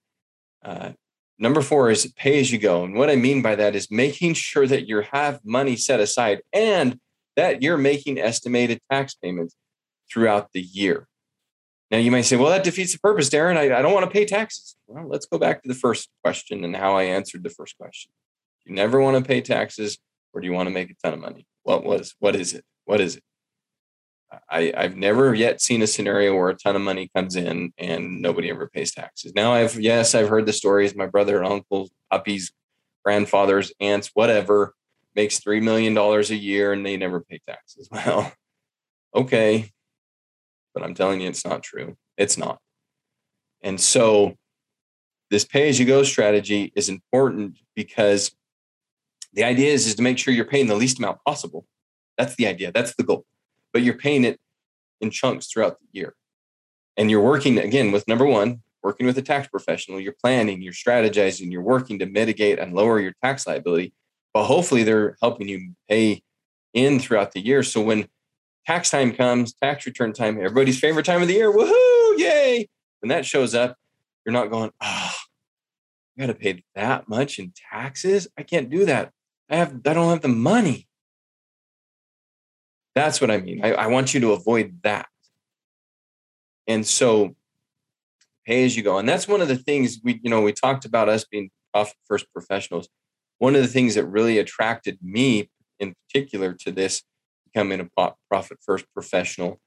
Uh, 0.64 0.90
number 1.38 1.62
four 1.62 1.90
is 1.90 2.12
pay 2.16 2.40
as 2.40 2.50
you 2.50 2.58
go, 2.58 2.84
and 2.84 2.94
what 2.94 3.10
I 3.10 3.16
mean 3.16 3.42
by 3.42 3.54
that 3.54 3.76
is 3.76 3.90
making 3.90 4.34
sure 4.34 4.66
that 4.66 4.88
you 4.88 5.02
have 5.12 5.44
money 5.44 5.76
set 5.76 6.00
aside 6.00 6.42
and 6.52 6.98
that 7.36 7.62
you're 7.62 7.78
making 7.78 8.18
estimated 8.18 8.80
tax 8.90 9.14
payments 9.14 9.54
throughout 10.10 10.52
the 10.52 10.60
year. 10.60 11.06
Now, 11.90 11.98
you 11.98 12.10
might 12.10 12.22
say, 12.22 12.36
well, 12.36 12.50
that 12.50 12.64
defeats 12.64 12.92
the 12.92 12.98
purpose, 12.98 13.30
Darren. 13.30 13.56
I, 13.56 13.78
I 13.78 13.80
don't 13.80 13.94
want 13.94 14.04
to 14.04 14.10
pay 14.10 14.26
taxes. 14.26 14.76
Well, 14.86 15.08
let's 15.08 15.24
go 15.24 15.38
back 15.38 15.62
to 15.62 15.68
the 15.68 15.74
first 15.74 16.10
question 16.22 16.64
and 16.64 16.76
how 16.76 16.96
I 16.96 17.04
answered 17.04 17.42
the 17.42 17.50
first 17.50 17.78
question. 17.78 18.10
You 18.66 18.74
never 18.74 19.00
want 19.00 19.16
to 19.16 19.26
pay 19.26 19.40
taxes, 19.40 19.98
or 20.32 20.40
do 20.40 20.46
you 20.46 20.52
want 20.52 20.68
to 20.68 20.74
make 20.74 20.90
a 20.90 20.94
ton 21.02 21.14
of 21.14 21.20
money? 21.20 21.46
What 21.62 21.84
was, 21.84 22.14
what 22.18 22.36
is 22.36 22.54
it? 22.54 22.64
What 22.84 23.00
is 23.00 23.16
it? 23.16 23.22
I, 24.50 24.72
I've 24.76 24.96
never 24.96 25.34
yet 25.34 25.60
seen 25.60 25.80
a 25.82 25.86
scenario 25.86 26.34
where 26.34 26.50
a 26.50 26.54
ton 26.54 26.76
of 26.76 26.82
money 26.82 27.10
comes 27.14 27.34
in 27.34 27.72
and 27.78 28.20
nobody 28.20 28.50
ever 28.50 28.68
pays 28.68 28.92
taxes. 28.92 29.32
Now, 29.34 29.54
I've, 29.54 29.80
yes, 29.80 30.14
I've 30.14 30.28
heard 30.28 30.46
the 30.46 30.52
stories. 30.52 30.94
My 30.94 31.06
brother, 31.06 31.42
uncles, 31.42 31.90
puppies, 32.10 32.52
grandfathers, 33.04 33.72
aunts, 33.80 34.10
whatever, 34.12 34.74
makes 35.14 35.40
$3 35.40 35.62
million 35.62 35.96
a 35.96 36.20
year 36.34 36.72
and 36.72 36.84
they 36.84 36.96
never 36.96 37.20
pay 37.20 37.40
taxes. 37.46 37.88
Well, 37.92 38.32
okay. 39.14 39.70
But 40.74 40.82
I'm 40.82 40.94
telling 40.94 41.20
you, 41.20 41.28
it's 41.28 41.44
not 41.44 41.62
true. 41.62 41.96
It's 42.16 42.36
not. 42.36 42.58
And 43.62 43.80
so 43.80 44.36
this 45.30 45.44
pay 45.44 45.68
as 45.68 45.80
you 45.80 45.86
go 45.86 46.02
strategy 46.02 46.72
is 46.76 46.88
important 46.88 47.58
because 47.74 48.30
the 49.32 49.44
idea 49.44 49.72
is, 49.72 49.86
is 49.86 49.94
to 49.96 50.02
make 50.02 50.18
sure 50.18 50.32
you're 50.32 50.44
paying 50.44 50.66
the 50.66 50.74
least 50.74 50.98
amount 50.98 51.18
possible. 51.26 51.66
That's 52.16 52.34
the 52.36 52.46
idea. 52.46 52.72
That's 52.72 52.94
the 52.96 53.02
goal. 53.02 53.24
But 53.72 53.82
you're 53.82 53.98
paying 53.98 54.24
it 54.24 54.40
in 55.00 55.10
chunks 55.10 55.46
throughout 55.46 55.78
the 55.78 55.86
year. 55.92 56.14
And 56.96 57.10
you're 57.10 57.22
working 57.22 57.58
again 57.58 57.92
with 57.92 58.08
number 58.08 58.24
one, 58.24 58.62
working 58.82 59.06
with 59.06 59.18
a 59.18 59.22
tax 59.22 59.46
professional. 59.48 60.00
You're 60.00 60.16
planning, 60.20 60.62
you're 60.62 60.72
strategizing, 60.72 61.52
you're 61.52 61.62
working 61.62 61.98
to 62.00 62.06
mitigate 62.06 62.58
and 62.58 62.74
lower 62.74 62.98
your 63.00 63.12
tax 63.22 63.46
liability 63.46 63.92
but 64.38 64.44
hopefully 64.44 64.84
they're 64.84 65.16
helping 65.20 65.48
you 65.48 65.72
pay 65.88 66.22
in 66.74 67.00
throughout 67.00 67.32
the 67.32 67.40
year. 67.40 67.62
So 67.62 67.80
when 67.80 68.08
tax 68.66 68.90
time 68.90 69.12
comes, 69.12 69.52
tax 69.54 69.86
return 69.86 70.12
time, 70.12 70.36
everybody's 70.36 70.78
favorite 70.78 71.06
time 71.06 71.22
of 71.22 71.28
the 71.28 71.34
year, 71.34 71.52
woohoo, 71.52 72.18
yay. 72.18 72.68
When 73.00 73.08
that 73.08 73.26
shows 73.26 73.54
up, 73.54 73.76
you're 74.24 74.32
not 74.32 74.50
going, 74.50 74.70
oh, 74.80 75.14
I 75.14 76.20
gotta 76.20 76.34
pay 76.34 76.62
that 76.74 77.08
much 77.08 77.38
in 77.38 77.52
taxes. 77.70 78.28
I 78.38 78.42
can't 78.42 78.70
do 78.70 78.84
that. 78.86 79.12
I 79.50 79.56
have 79.56 79.74
I 79.86 79.94
don't 79.94 80.10
have 80.10 80.22
the 80.22 80.28
money. 80.28 80.86
That's 82.94 83.20
what 83.20 83.30
I 83.30 83.38
mean. 83.38 83.64
I, 83.64 83.72
I 83.72 83.86
want 83.86 84.12
you 84.12 84.20
to 84.20 84.32
avoid 84.32 84.80
that. 84.82 85.08
And 86.66 86.86
so 86.86 87.36
pay 88.44 88.64
as 88.64 88.76
you 88.76 88.82
go. 88.82 88.98
And 88.98 89.08
that's 89.08 89.28
one 89.28 89.40
of 89.40 89.48
the 89.48 89.56
things 89.56 90.00
we, 90.02 90.20
you 90.22 90.30
know, 90.30 90.42
we 90.42 90.52
talked 90.52 90.84
about 90.84 91.08
us 91.08 91.24
being 91.24 91.50
profit 91.72 91.96
first 92.06 92.26
professionals 92.32 92.88
one 93.38 93.54
of 93.54 93.62
the 93.62 93.68
things 93.68 93.94
that 93.94 94.04
really 94.04 94.38
attracted 94.38 94.98
me 95.02 95.50
in 95.78 95.94
particular 95.94 96.52
to 96.52 96.70
this 96.70 97.02
becoming 97.44 97.80
a 97.80 98.12
profit 98.28 98.58
first 98.60 98.84
professional 98.92 99.60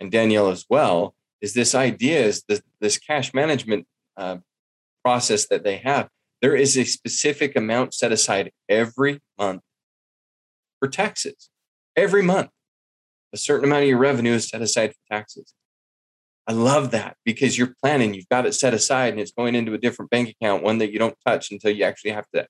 and 0.00 0.10
Danielle 0.10 0.48
as 0.48 0.64
well 0.68 1.14
is 1.40 1.54
this 1.54 1.74
idea 1.74 2.20
is 2.20 2.42
this, 2.48 2.60
this 2.80 2.98
cash 2.98 3.32
management 3.32 3.86
uh, 4.16 4.38
process 5.04 5.46
that 5.48 5.62
they 5.62 5.76
have. 5.76 6.08
There 6.40 6.54
is 6.54 6.76
a 6.76 6.84
specific 6.84 7.56
amount 7.56 7.94
set 7.94 8.12
aside 8.12 8.52
every 8.68 9.20
month 9.38 9.62
for 10.78 10.88
taxes. 10.88 11.50
Every 11.96 12.22
month, 12.22 12.50
a 13.32 13.36
certain 13.36 13.64
amount 13.64 13.82
of 13.82 13.88
your 13.88 13.98
revenue 13.98 14.32
is 14.32 14.48
set 14.48 14.62
aside 14.62 14.92
for 14.92 15.16
taxes. 15.16 15.52
I 16.46 16.52
love 16.52 16.92
that 16.92 17.16
because 17.24 17.58
you're 17.58 17.74
planning, 17.82 18.14
you've 18.14 18.28
got 18.28 18.46
it 18.46 18.54
set 18.54 18.72
aside 18.72 19.12
and 19.12 19.20
it's 19.20 19.32
going 19.32 19.54
into 19.54 19.74
a 19.74 19.78
different 19.78 20.10
bank 20.10 20.30
account, 20.30 20.62
one 20.62 20.78
that 20.78 20.92
you 20.92 20.98
don't 20.98 21.16
touch 21.26 21.50
until 21.50 21.72
you 21.72 21.84
actually 21.84 22.12
have 22.12 22.28
to 22.34 22.46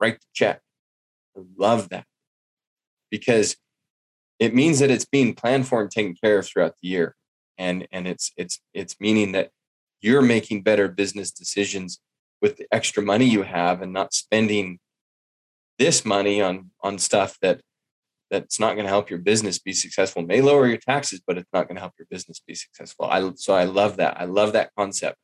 write 0.00 0.18
the 0.20 0.26
check. 0.32 0.60
I 1.36 1.42
love 1.56 1.90
that 1.90 2.04
because 3.10 3.56
it 4.40 4.54
means 4.54 4.80
that 4.80 4.90
it's 4.90 5.04
being 5.04 5.34
planned 5.34 5.68
for 5.68 5.80
and 5.80 5.90
taken 5.90 6.16
care 6.20 6.38
of 6.38 6.46
throughout 6.46 6.74
the 6.82 6.88
year. 6.88 7.14
And, 7.58 7.86
and 7.92 8.08
it's, 8.08 8.32
it's, 8.36 8.60
it's 8.74 8.98
meaning 8.98 9.32
that 9.32 9.50
you're 10.00 10.22
making 10.22 10.62
better 10.62 10.88
business 10.88 11.30
decisions 11.30 12.00
with 12.40 12.56
the 12.56 12.66
extra 12.72 13.02
money 13.02 13.24
you 13.24 13.42
have 13.42 13.82
and 13.82 13.92
not 13.92 14.12
spending 14.14 14.78
this 15.78 16.04
money 16.04 16.42
on, 16.42 16.70
on 16.82 16.98
stuff 16.98 17.38
that 17.40 17.60
that's 18.30 18.60
not 18.60 18.74
going 18.74 18.84
to 18.84 18.90
help 18.90 19.08
your 19.08 19.18
business 19.18 19.58
be 19.58 19.72
successful. 19.72 20.22
It 20.22 20.28
may 20.28 20.40
lower 20.42 20.66
your 20.66 20.78
taxes, 20.78 21.20
but 21.26 21.38
it's 21.38 21.48
not 21.52 21.66
going 21.66 21.76
to 21.76 21.80
help 21.80 21.94
your 21.98 22.06
business 22.10 22.42
be 22.46 22.54
successful. 22.54 23.06
I, 23.06 23.30
so 23.36 23.54
I 23.54 23.64
love 23.64 23.96
that. 23.96 24.20
I 24.20 24.26
love 24.26 24.52
that 24.52 24.70
concept. 24.76 25.16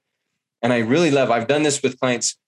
And 0.62 0.72
I 0.72 0.78
really 0.78 1.10
love, 1.10 1.30
I've 1.30 1.46
done 1.46 1.62
this 1.62 1.82
with 1.82 2.00
clients 2.00 2.38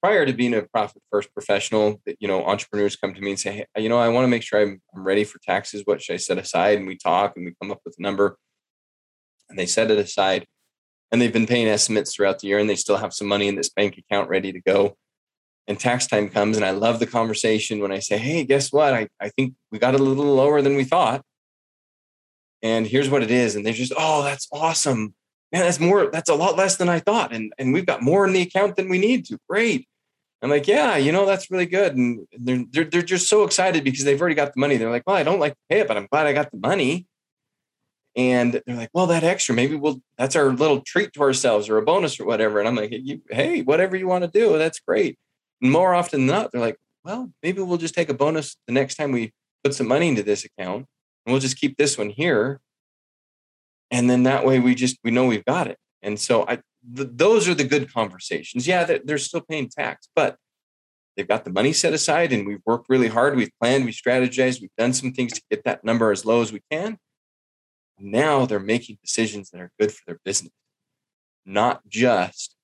prior 0.00 0.24
to 0.24 0.32
being 0.32 0.54
a 0.54 0.62
profit 0.62 1.02
first 1.10 1.32
professional, 1.32 2.00
that 2.06 2.16
you 2.20 2.28
know, 2.28 2.44
entrepreneurs 2.44 2.94
come 2.94 3.14
to 3.14 3.20
me 3.20 3.30
and 3.30 3.40
say, 3.40 3.66
hey, 3.74 3.82
you 3.82 3.88
know, 3.88 3.98
I 3.98 4.08
want 4.08 4.24
to 4.24 4.28
make 4.28 4.42
sure 4.42 4.60
I'm, 4.60 4.80
I'm 4.94 5.02
ready 5.02 5.24
for 5.24 5.40
taxes. 5.40 5.82
What 5.84 6.02
should 6.02 6.14
I 6.14 6.18
set 6.18 6.38
aside? 6.38 6.78
And 6.78 6.86
we 6.86 6.96
talk 6.96 7.32
and 7.36 7.46
we 7.46 7.54
come 7.60 7.72
up 7.72 7.80
with 7.84 7.96
a 7.98 8.02
number 8.02 8.36
and 9.48 9.58
they 9.58 9.66
set 9.66 9.90
it 9.90 9.98
aside. 9.98 10.46
And 11.10 11.20
they've 11.20 11.32
been 11.32 11.46
paying 11.46 11.68
estimates 11.68 12.14
throughout 12.14 12.40
the 12.40 12.48
year 12.48 12.58
and 12.58 12.68
they 12.68 12.76
still 12.76 12.96
have 12.96 13.12
some 13.12 13.28
money 13.28 13.48
in 13.48 13.54
this 13.54 13.70
bank 13.70 13.98
account 13.98 14.28
ready 14.28 14.52
to 14.52 14.60
go. 14.60 14.96
And 15.66 15.80
tax 15.80 16.06
time 16.06 16.28
comes, 16.28 16.56
and 16.56 16.66
I 16.66 16.72
love 16.72 16.98
the 16.98 17.06
conversation 17.06 17.80
when 17.80 17.90
I 17.90 17.98
say, 17.98 18.18
Hey, 18.18 18.44
guess 18.44 18.70
what? 18.72 18.92
I, 18.92 19.08
I 19.18 19.30
think 19.30 19.54
we 19.70 19.78
got 19.78 19.94
a 19.94 19.98
little 19.98 20.34
lower 20.34 20.60
than 20.60 20.76
we 20.76 20.84
thought. 20.84 21.22
And 22.62 22.86
here's 22.86 23.08
what 23.08 23.22
it 23.22 23.30
is. 23.30 23.56
And 23.56 23.64
they're 23.64 23.72
just, 23.72 23.92
Oh, 23.96 24.22
that's 24.22 24.46
awesome. 24.52 25.14
Man, 25.52 25.62
that's 25.62 25.80
more, 25.80 26.10
that's 26.10 26.28
a 26.28 26.34
lot 26.34 26.56
less 26.56 26.76
than 26.76 26.88
I 26.88 26.98
thought. 26.98 27.34
And, 27.34 27.52
and 27.58 27.72
we've 27.72 27.86
got 27.86 28.02
more 28.02 28.26
in 28.26 28.32
the 28.32 28.42
account 28.42 28.76
than 28.76 28.88
we 28.88 28.98
need 28.98 29.24
to. 29.26 29.38
Great. 29.48 29.86
I'm 30.44 30.50
like, 30.50 30.68
yeah, 30.68 30.96
you 30.96 31.10
know, 31.10 31.24
that's 31.24 31.50
really 31.50 31.64
good. 31.64 31.96
And 31.96 32.26
they're, 32.36 32.64
they're, 32.70 32.84
they're 32.84 33.02
just 33.02 33.30
so 33.30 33.44
excited 33.44 33.82
because 33.82 34.04
they've 34.04 34.20
already 34.20 34.34
got 34.34 34.52
the 34.52 34.60
money. 34.60 34.76
They're 34.76 34.90
like, 34.90 35.04
well, 35.06 35.16
I 35.16 35.22
don't 35.22 35.40
like 35.40 35.54
to 35.54 35.58
pay 35.70 35.80
it, 35.80 35.88
but 35.88 35.96
I'm 35.96 36.06
glad 36.12 36.26
I 36.26 36.34
got 36.34 36.50
the 36.50 36.58
money. 36.58 37.06
And 38.16 38.62
they're 38.64 38.76
like, 38.76 38.90
well, 38.92 39.06
that 39.08 39.24
extra, 39.24 39.54
maybe 39.54 39.74
we'll, 39.74 40.00
that's 40.16 40.36
our 40.36 40.50
little 40.52 40.80
treat 40.80 41.12
to 41.14 41.20
ourselves 41.20 41.68
or 41.68 41.78
a 41.78 41.82
bonus 41.82 42.20
or 42.20 42.24
whatever. 42.24 42.60
And 42.60 42.68
I'm 42.68 42.76
like, 42.76 42.94
hey, 43.30 43.62
whatever 43.62 43.96
you 43.96 44.06
want 44.06 44.22
to 44.22 44.30
do, 44.30 44.56
that's 44.56 44.78
great. 44.78 45.18
And 45.60 45.72
more 45.72 45.94
often 45.94 46.26
than 46.26 46.36
not, 46.36 46.52
they're 46.52 46.60
like, 46.60 46.78
well, 47.04 47.32
maybe 47.42 47.60
we'll 47.60 47.76
just 47.76 47.94
take 47.94 48.08
a 48.08 48.14
bonus 48.14 48.56
the 48.66 48.72
next 48.72 48.94
time 48.94 49.10
we 49.10 49.32
put 49.64 49.74
some 49.74 49.88
money 49.88 50.08
into 50.08 50.22
this 50.22 50.44
account 50.44 50.86
and 51.26 51.32
we'll 51.32 51.40
just 51.40 51.58
keep 51.58 51.76
this 51.76 51.98
one 51.98 52.10
here. 52.10 52.60
And 53.90 54.08
then 54.08 54.22
that 54.22 54.46
way 54.46 54.60
we 54.60 54.74
just, 54.74 54.98
we 55.02 55.10
know 55.10 55.26
we've 55.26 55.44
got 55.44 55.66
it. 55.66 55.78
And 56.02 56.18
so 56.18 56.44
I, 56.46 56.60
th- 56.96 57.08
those 57.12 57.48
are 57.48 57.54
the 57.54 57.64
good 57.64 57.92
conversations. 57.92 58.66
Yeah, 58.66 58.84
they're, 58.84 59.00
they're 59.04 59.18
still 59.18 59.40
paying 59.40 59.68
tax, 59.68 60.08
but 60.14 60.36
they've 61.16 61.28
got 61.28 61.44
the 61.44 61.52
money 61.52 61.72
set 61.72 61.92
aside 61.92 62.32
and 62.32 62.46
we've 62.46 62.62
worked 62.64 62.86
really 62.88 63.08
hard. 63.08 63.36
We've 63.36 63.52
planned, 63.60 63.84
we've 63.84 63.94
strategized, 63.94 64.60
we've 64.60 64.74
done 64.78 64.92
some 64.92 65.12
things 65.12 65.32
to 65.34 65.42
get 65.50 65.64
that 65.64 65.84
number 65.84 66.12
as 66.12 66.24
low 66.24 66.42
as 66.42 66.52
we 66.52 66.60
can. 66.70 66.98
Now 67.98 68.46
they're 68.46 68.60
making 68.60 68.98
decisions 69.02 69.50
that 69.50 69.60
are 69.60 69.70
good 69.78 69.92
for 69.92 70.02
their 70.06 70.20
business, 70.24 70.52
not 71.46 71.86
just 71.88 72.56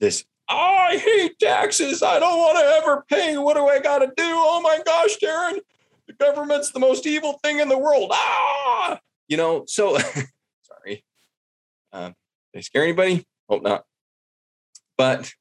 this. 0.00 0.24
Oh, 0.48 0.56
I 0.56 0.98
hate 0.98 1.38
taxes. 1.38 2.02
I 2.02 2.18
don't 2.18 2.38
want 2.38 2.58
to 2.58 2.64
ever 2.64 3.04
pay. 3.08 3.38
What 3.38 3.56
do 3.56 3.66
I 3.66 3.78
got 3.78 3.98
to 3.98 4.06
do? 4.06 4.12
Oh 4.18 4.60
my 4.60 4.80
gosh, 4.84 5.16
Darren, 5.22 5.60
the 6.06 6.12
government's 6.14 6.72
the 6.72 6.80
most 6.80 7.06
evil 7.06 7.38
thing 7.42 7.60
in 7.60 7.68
the 7.68 7.78
world. 7.78 8.10
Ah, 8.12 8.98
you 9.28 9.36
know. 9.36 9.64
So, 9.66 9.96
sorry. 10.62 11.04
Um, 11.92 12.14
did 12.52 12.58
I 12.58 12.60
scare 12.62 12.82
anybody? 12.82 13.24
Hope 13.48 13.62
not. 13.62 13.84
But 14.98 15.32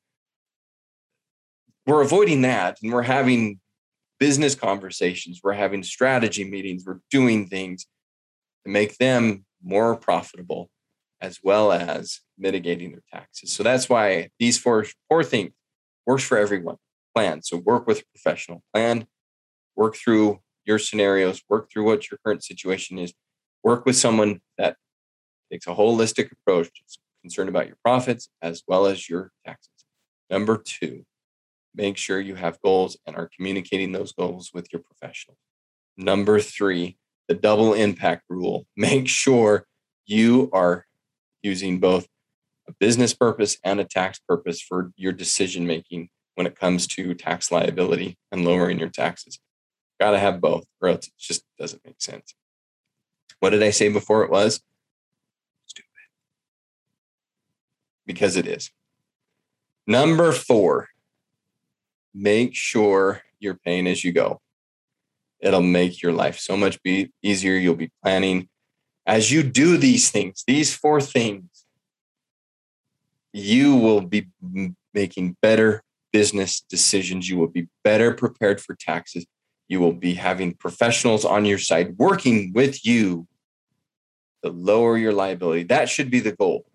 we're 1.85 2.01
avoiding 2.01 2.41
that 2.43 2.77
and 2.81 2.93
we're 2.93 3.01
having 3.01 3.59
business 4.19 4.53
conversations, 4.53 5.41
we're 5.43 5.53
having 5.53 5.81
strategy 5.81 6.43
meetings, 6.43 6.83
we're 6.85 6.99
doing 7.09 7.47
things 7.47 7.87
to 8.65 8.71
make 8.71 8.97
them 8.97 9.45
more 9.63 9.95
profitable 9.95 10.69
as 11.21 11.39
well 11.43 11.71
as 11.71 12.21
mitigating 12.37 12.91
their 12.91 13.03
taxes. 13.13 13.53
So 13.53 13.63
that's 13.63 13.87
why 13.87 14.29
these 14.39 14.57
four 14.57 14.85
four 15.07 15.23
things 15.23 15.51
works 16.05 16.23
for 16.23 16.37
everyone. 16.37 16.77
Plan. 17.15 17.41
So 17.43 17.57
work 17.57 17.87
with 17.87 17.99
a 17.99 18.05
professional. 18.13 18.63
Plan, 18.73 19.05
work 19.75 19.95
through 19.95 20.39
your 20.65 20.79
scenarios, 20.79 21.41
work 21.49 21.69
through 21.71 21.83
what 21.83 22.09
your 22.09 22.19
current 22.25 22.43
situation 22.43 22.97
is. 22.97 23.13
Work 23.63 23.85
with 23.85 23.95
someone 23.95 24.41
that 24.57 24.77
takes 25.51 25.67
a 25.67 25.75
holistic 25.75 26.31
approach, 26.31 26.69
concerned 27.21 27.49
about 27.49 27.67
your 27.67 27.77
profits 27.83 28.29
as 28.41 28.63
well 28.67 28.85
as 28.85 29.07
your 29.09 29.31
taxes. 29.45 29.85
Number 30.29 30.57
two, 30.57 31.03
make 31.75 31.97
sure 31.97 32.19
you 32.19 32.35
have 32.35 32.61
goals 32.61 32.97
and 33.05 33.15
are 33.15 33.29
communicating 33.35 33.91
those 33.91 34.13
goals 34.13 34.51
with 34.53 34.67
your 34.71 34.81
professional. 34.81 35.37
Number 35.97 36.39
three, 36.39 36.97
the 37.31 37.39
double 37.39 37.73
impact 37.73 38.23
rule. 38.29 38.65
Make 38.75 39.07
sure 39.07 39.65
you 40.05 40.49
are 40.51 40.85
using 41.41 41.79
both 41.79 42.07
a 42.67 42.73
business 42.73 43.13
purpose 43.13 43.57
and 43.63 43.79
a 43.79 43.85
tax 43.85 44.19
purpose 44.27 44.61
for 44.61 44.91
your 44.97 45.13
decision 45.13 45.65
making 45.65 46.09
when 46.35 46.45
it 46.45 46.59
comes 46.59 46.87
to 46.87 47.13
tax 47.13 47.49
liability 47.49 48.17
and 48.33 48.43
lowering 48.43 48.79
your 48.79 48.89
taxes. 48.89 49.39
Got 49.97 50.11
to 50.11 50.19
have 50.19 50.41
both, 50.41 50.65
or 50.81 50.89
else 50.89 51.07
it 51.07 51.13
just 51.17 51.43
doesn't 51.57 51.85
make 51.85 52.01
sense. 52.01 52.35
What 53.39 53.51
did 53.51 53.63
I 53.63 53.69
say 53.69 53.87
before 53.87 54.23
it 54.23 54.29
was? 54.29 54.61
Stupid. 55.67 55.87
Because 58.05 58.35
it 58.35 58.45
is. 58.45 58.71
Number 59.87 60.33
four, 60.33 60.89
make 62.13 62.55
sure 62.55 63.21
you're 63.39 63.55
paying 63.55 63.87
as 63.87 64.03
you 64.03 64.11
go. 64.11 64.41
It'll 65.41 65.61
make 65.61 66.01
your 66.01 66.13
life 66.13 66.39
so 66.39 66.55
much 66.55 66.81
be 66.83 67.11
easier. 67.23 67.55
You'll 67.55 67.75
be 67.75 67.91
planning 68.03 68.47
as 69.05 69.31
you 69.31 69.43
do 69.43 69.77
these 69.77 70.11
things, 70.11 70.43
these 70.45 70.73
four 70.73 71.01
things, 71.01 71.65
you 73.33 73.75
will 73.75 74.01
be 74.01 74.27
making 74.93 75.37
better 75.41 75.83
business 76.13 76.61
decisions. 76.61 77.29
You 77.29 77.37
will 77.37 77.47
be 77.47 77.67
better 77.83 78.13
prepared 78.13 78.61
for 78.61 78.75
taxes. 78.75 79.25
You 79.67 79.79
will 79.79 79.93
be 79.93 80.15
having 80.15 80.53
professionals 80.53 81.25
on 81.25 81.45
your 81.45 81.57
side 81.57 81.97
working 81.97 82.51
with 82.53 82.85
you 82.85 83.27
to 84.43 84.51
lower 84.51 84.97
your 84.97 85.13
liability. 85.13 85.63
That 85.63 85.89
should 85.89 86.11
be 86.11 86.19
the 86.19 86.33
goal. 86.33 86.65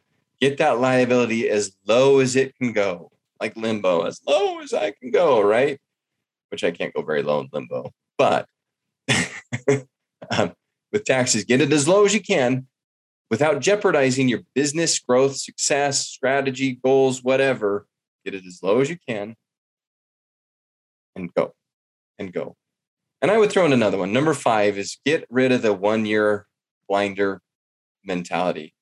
Get 0.41 0.59
that 0.59 0.79
liability 0.81 1.49
as 1.49 1.77
low 1.87 2.19
as 2.21 2.37
it 2.37 2.55
can 2.57 2.73
go 2.73 3.11
like 3.41 3.57
limbo, 3.57 4.03
as 4.03 4.21
low 4.27 4.61
as 4.61 4.73
I 4.73 4.93
can 4.93 5.11
go, 5.11 5.43
right? 5.43 5.79
Which 6.51 6.65
I 6.65 6.71
can't 6.71 6.95
go 6.95 7.03
very 7.03 7.23
low 7.23 7.41
in 7.41 7.49
limbo, 7.53 7.93
but 8.17 8.49
um, 10.31 10.53
with 10.93 11.05
taxes, 11.05 11.45
get 11.45 11.61
it 11.61 11.73
as 11.73 11.89
low 11.89 12.05
as 12.05 12.15
you 12.15 12.21
can 12.21 12.67
without 13.31 13.61
jeopardizing 13.61 14.29
your 14.29 14.43
business 14.55 14.99
growth, 14.99 15.37
success, 15.37 16.07
strategy, 16.07 16.79
goals, 16.83 17.23
whatever. 17.23 17.87
Get 18.25 18.35
it 18.35 18.45
as 18.47 18.61
low 18.63 18.81
as 18.81 18.91
you 18.91 18.99
can 19.09 19.37
and 21.15 21.33
go 21.35 21.55
and 22.19 22.33
go. 22.33 22.57
And 23.23 23.31
I 23.31 23.39
would 23.39 23.51
throw 23.51 23.65
in 23.65 23.73
another 23.73 23.99
one. 23.99 24.13
Number 24.13 24.35
five 24.35 24.79
is 24.79 24.99
get 25.05 25.27
rid 25.31 25.53
of 25.53 25.63
the 25.63 25.73
one 25.73 26.07
year 26.07 26.47
blinder 26.89 27.41
mentality. 28.05 28.75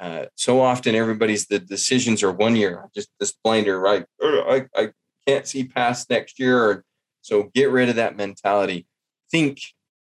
Uh, 0.00 0.26
so 0.36 0.60
often 0.60 0.94
everybody's 0.94 1.46
the 1.46 1.58
decisions 1.58 2.22
are 2.22 2.32
one 2.32 2.56
year, 2.56 2.88
just 2.94 3.08
this 3.18 3.34
blinder, 3.44 3.78
right? 3.78 4.04
I, 4.22 4.66
I 4.74 4.90
can't 5.26 5.46
see 5.46 5.64
past 5.64 6.08
next 6.08 6.38
year. 6.38 6.84
So 7.20 7.50
get 7.54 7.70
rid 7.70 7.88
of 7.88 7.96
that 7.96 8.16
mentality. 8.16 8.86
Think 9.30 9.60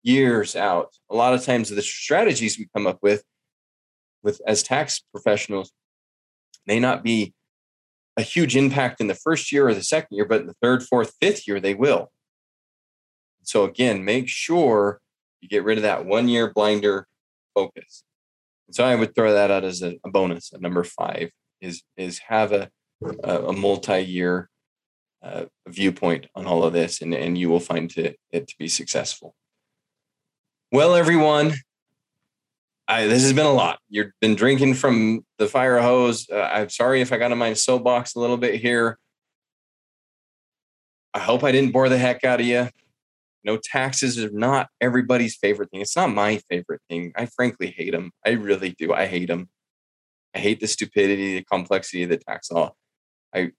years 0.03 0.55
out. 0.55 0.95
A 1.09 1.15
lot 1.15 1.33
of 1.33 1.43
times 1.43 1.69
the 1.69 1.81
strategies 1.81 2.57
we 2.57 2.67
come 2.75 2.87
up 2.87 2.99
with 3.01 3.23
with 4.23 4.41
as 4.45 4.63
tax 4.63 5.01
professionals 5.13 5.71
may 6.65 6.79
not 6.79 7.03
be 7.03 7.33
a 8.17 8.21
huge 8.21 8.57
impact 8.57 8.99
in 8.99 9.07
the 9.07 9.15
first 9.15 9.51
year 9.51 9.67
or 9.69 9.73
the 9.73 9.83
second 9.83 10.15
year, 10.15 10.25
but 10.25 10.41
in 10.41 10.47
the 10.47 10.55
third, 10.61 10.83
fourth, 10.83 11.13
fifth 11.21 11.47
year, 11.47 11.59
they 11.59 11.73
will. 11.73 12.11
So 13.43 13.63
again, 13.63 14.03
make 14.03 14.27
sure 14.27 14.99
you 15.39 15.47
get 15.47 15.63
rid 15.63 15.77
of 15.77 15.83
that 15.83 16.05
one 16.05 16.27
year 16.27 16.51
blinder 16.53 17.07
focus. 17.55 18.03
And 18.67 18.75
so 18.75 18.83
I 18.83 18.95
would 18.95 19.15
throw 19.15 19.33
that 19.33 19.51
out 19.51 19.63
as 19.63 19.81
a, 19.81 19.95
a 20.05 20.09
bonus. 20.11 20.51
A 20.51 20.59
number 20.59 20.83
five 20.83 21.31
is 21.61 21.81
is 21.97 22.19
have 22.19 22.51
a 22.51 22.69
a, 23.23 23.47
a 23.47 23.53
multi-year 23.53 24.49
uh, 25.23 25.45
viewpoint 25.67 26.27
on 26.35 26.45
all 26.45 26.63
of 26.63 26.73
this, 26.73 27.01
and, 27.01 27.13
and 27.13 27.37
you 27.37 27.49
will 27.49 27.59
find 27.59 27.89
to, 27.91 28.13
it 28.31 28.47
to 28.47 28.55
be 28.57 28.67
successful. 28.67 29.35
Well, 30.71 30.93
everyone, 30.93 31.53
I, 32.87 33.07
this 33.07 33.23
has 33.23 33.33
been 33.33 33.47
a 33.47 33.51
lot. 33.51 33.79
You've 33.89 34.11
been 34.21 34.35
drinking 34.35 34.75
from 34.75 35.25
the 35.39 35.47
fire 35.47 35.79
hose. 35.79 36.27
Uh, 36.31 36.41
I'm 36.41 36.69
sorry 36.69 37.01
if 37.01 37.11
I 37.11 37.17
got 37.17 37.31
on 37.31 37.39
my 37.39 37.53
soapbox 37.53 38.13
a 38.13 38.19
little 38.19 38.37
bit 38.37 38.61
here. 38.61 38.99
I 41.15 41.19
hope 41.19 41.43
I 41.43 41.51
didn't 41.51 41.71
bore 41.71 41.89
the 41.89 41.97
heck 41.97 42.23
out 42.23 42.39
of 42.39 42.45
you. 42.45 42.69
No, 43.43 43.57
taxes 43.57 44.23
are 44.23 44.29
not 44.29 44.67
everybody's 44.79 45.35
favorite 45.35 45.71
thing. 45.71 45.81
It's 45.81 45.95
not 45.95 46.13
my 46.13 46.39
favorite 46.51 46.81
thing. 46.87 47.13
I 47.15 47.25
frankly 47.25 47.73
hate 47.75 47.93
them. 47.93 48.11
I 48.23 48.31
really 48.31 48.75
do. 48.77 48.93
I 48.93 49.07
hate 49.07 49.29
them. 49.29 49.49
I 50.35 50.39
hate 50.39 50.59
the 50.59 50.67
stupidity, 50.67 51.35
the 51.35 51.43
complexity 51.45 52.03
of 52.03 52.09
the 52.09 52.17
tax 52.17 52.51
law. 52.51 52.73
I, 53.33 53.53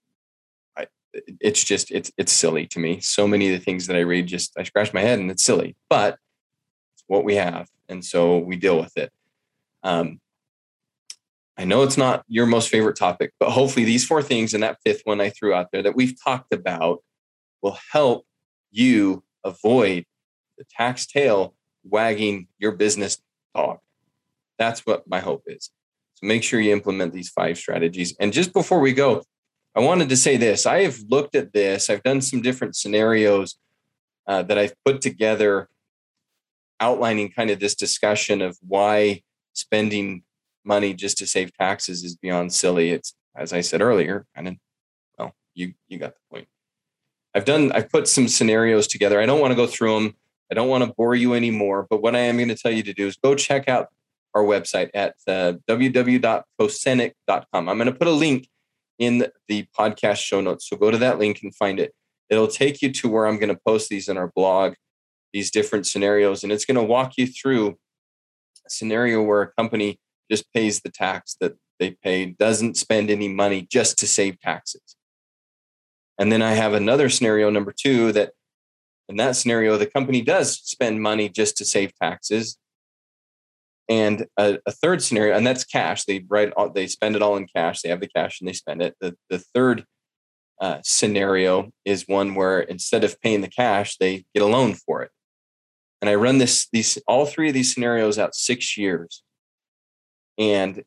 I, 0.77 0.87
it's 1.41 1.61
just 1.65 1.91
it's 1.91 2.09
it's 2.17 2.31
silly 2.31 2.67
to 2.67 2.79
me. 2.79 3.01
So 3.01 3.27
many 3.27 3.53
of 3.53 3.59
the 3.59 3.65
things 3.65 3.87
that 3.87 3.97
I 3.97 4.01
read, 4.01 4.27
just 4.27 4.53
I 4.57 4.63
scratch 4.63 4.93
my 4.93 5.01
head 5.01 5.19
and 5.19 5.29
it's 5.29 5.43
silly. 5.43 5.75
But 5.89 6.17
what 7.07 7.23
we 7.23 7.35
have, 7.35 7.67
and 7.89 8.03
so 8.03 8.37
we 8.37 8.55
deal 8.55 8.79
with 8.79 8.95
it. 8.97 9.11
Um, 9.83 10.19
I 11.57 11.65
know 11.65 11.83
it's 11.83 11.97
not 11.97 12.23
your 12.27 12.45
most 12.45 12.69
favorite 12.69 12.95
topic, 12.95 13.33
but 13.39 13.51
hopefully 13.51 13.85
these 13.85 14.05
four 14.05 14.23
things 14.23 14.53
and 14.53 14.63
that 14.63 14.79
fifth 14.83 15.01
one 15.03 15.21
I 15.21 15.29
threw 15.29 15.53
out 15.53 15.67
there 15.71 15.83
that 15.83 15.95
we've 15.95 16.15
talked 16.23 16.53
about 16.53 17.03
will 17.61 17.77
help 17.91 18.25
you 18.71 19.23
avoid 19.43 20.05
the 20.57 20.63
tax 20.69 21.05
tail 21.05 21.53
wagging 21.83 22.47
your 22.57 22.71
business 22.71 23.21
dog. 23.55 23.79
That's 24.57 24.85
what 24.85 25.07
my 25.07 25.19
hope 25.19 25.43
is. 25.47 25.69
So 26.15 26.27
make 26.27 26.43
sure 26.43 26.59
you 26.59 26.71
implement 26.71 27.13
these 27.13 27.29
five 27.29 27.57
strategies. 27.57 28.15
And 28.19 28.31
just 28.33 28.53
before 28.53 28.79
we 28.79 28.93
go, 28.93 29.23
I 29.75 29.79
wanted 29.79 30.09
to 30.09 30.17
say 30.17 30.37
this. 30.37 30.65
I 30.65 30.83
have 30.83 30.99
looked 31.09 31.35
at 31.35 31.53
this, 31.53 31.89
I've 31.89 32.03
done 32.03 32.21
some 32.21 32.41
different 32.41 32.75
scenarios 32.75 33.57
uh, 34.27 34.43
that 34.43 34.57
I've 34.57 34.75
put 34.85 35.01
together 35.01 35.69
outlining 36.81 37.31
kind 37.31 37.49
of 37.49 37.59
this 37.59 37.75
discussion 37.75 38.41
of 38.41 38.57
why 38.67 39.21
spending 39.53 40.23
money 40.65 40.93
just 40.93 41.17
to 41.19 41.27
save 41.27 41.55
taxes 41.57 42.03
is 42.03 42.15
beyond 42.15 42.53
silly. 42.53 42.91
It's 42.91 43.13
as 43.35 43.53
I 43.53 43.61
said 43.61 43.81
earlier, 43.81 44.25
kind 44.35 44.49
of 44.49 44.55
well, 45.17 45.33
you 45.53 45.73
you 45.87 45.97
got 45.97 46.15
the 46.15 46.21
point. 46.29 46.47
I've 47.33 47.45
done 47.45 47.71
I've 47.71 47.89
put 47.89 48.07
some 48.07 48.27
scenarios 48.27 48.87
together. 48.87 49.21
I 49.21 49.25
don't 49.25 49.39
want 49.39 49.51
to 49.51 49.55
go 49.55 49.67
through 49.67 49.95
them. 49.95 50.15
I 50.51 50.55
don't 50.55 50.67
want 50.67 50.83
to 50.83 50.93
bore 50.93 51.15
you 51.15 51.33
anymore, 51.33 51.87
but 51.89 52.01
what 52.01 52.15
I 52.15 52.19
am 52.19 52.35
going 52.35 52.49
to 52.49 52.55
tell 52.55 52.73
you 52.73 52.83
to 52.83 52.93
do 52.93 53.07
is 53.07 53.15
go 53.15 53.35
check 53.35 53.69
out 53.69 53.87
our 54.33 54.43
website 54.43 54.89
at 54.93 55.15
uh, 55.27 55.53
www.prosenic.com. 55.69 57.69
I'm 57.69 57.77
going 57.77 57.85
to 57.85 57.93
put 57.93 58.07
a 58.07 58.11
link 58.11 58.47
in 58.99 59.27
the 59.47 59.65
podcast 59.77 60.17
show 60.17 60.41
notes. 60.41 60.69
So 60.69 60.75
go 60.75 60.91
to 60.91 60.97
that 60.97 61.19
link 61.19 61.39
and 61.41 61.55
find 61.55 61.79
it. 61.79 61.93
It'll 62.29 62.47
take 62.47 62.81
you 62.81 62.91
to 62.93 63.09
where 63.09 63.27
I'm 63.27 63.39
going 63.39 63.53
to 63.53 63.59
post 63.65 63.89
these 63.89 64.07
in 64.07 64.17
our 64.17 64.31
blog, 64.35 64.75
these 65.33 65.51
different 65.51 65.87
scenarios, 65.87 66.43
and 66.43 66.51
it's 66.51 66.65
going 66.65 66.75
to 66.75 66.83
walk 66.83 67.13
you 67.17 67.27
through 67.27 67.77
a 68.65 68.69
scenario 68.69 69.21
where 69.21 69.41
a 69.41 69.51
company 69.53 69.99
just 70.29 70.51
pays 70.53 70.81
the 70.81 70.89
tax 70.89 71.35
that 71.41 71.55
they 71.79 71.91
pay, 72.03 72.25
doesn't 72.25 72.77
spend 72.77 73.09
any 73.09 73.27
money 73.27 73.67
just 73.69 73.97
to 73.99 74.07
save 74.07 74.39
taxes. 74.39 74.95
And 76.19 76.31
then 76.31 76.41
I 76.41 76.51
have 76.51 76.73
another 76.73 77.09
scenario, 77.09 77.49
number 77.49 77.73
two, 77.75 78.11
that 78.11 78.33
in 79.09 79.17
that 79.17 79.35
scenario, 79.35 79.77
the 79.77 79.87
company 79.87 80.21
does 80.21 80.59
spend 80.59 81.01
money 81.01 81.27
just 81.27 81.57
to 81.57 81.65
save 81.65 81.93
taxes. 81.95 82.57
And 83.89 84.27
a, 84.37 84.59
a 84.65 84.71
third 84.71 85.01
scenario, 85.01 85.35
and 85.35 85.45
that's 85.45 85.65
cash. 85.65 86.05
They 86.05 86.23
write, 86.29 86.53
all, 86.53 86.69
they 86.69 86.87
spend 86.87 87.15
it 87.15 87.21
all 87.21 87.35
in 87.35 87.47
cash. 87.53 87.81
They 87.81 87.89
have 87.89 87.99
the 87.99 88.07
cash 88.07 88.39
and 88.39 88.47
they 88.47 88.53
spend 88.53 88.81
it. 88.81 88.95
The, 89.01 89.17
the 89.29 89.39
third 89.39 89.85
uh, 90.61 90.79
scenario 90.83 91.71
is 91.83 92.07
one 92.07 92.35
where 92.35 92.59
instead 92.61 93.03
of 93.03 93.19
paying 93.19 93.41
the 93.41 93.49
cash, 93.49 93.97
they 93.97 94.25
get 94.33 94.43
a 94.43 94.45
loan 94.45 94.75
for 94.75 95.01
it. 95.01 95.11
And 96.01 96.09
I 96.09 96.15
run 96.15 96.39
this, 96.39 96.67
these, 96.71 96.97
all 97.07 97.25
three 97.25 97.49
of 97.49 97.53
these 97.53 97.73
scenarios 97.73 98.17
out 98.17 98.35
six 98.35 98.77
years. 98.77 99.23
And 100.37 100.83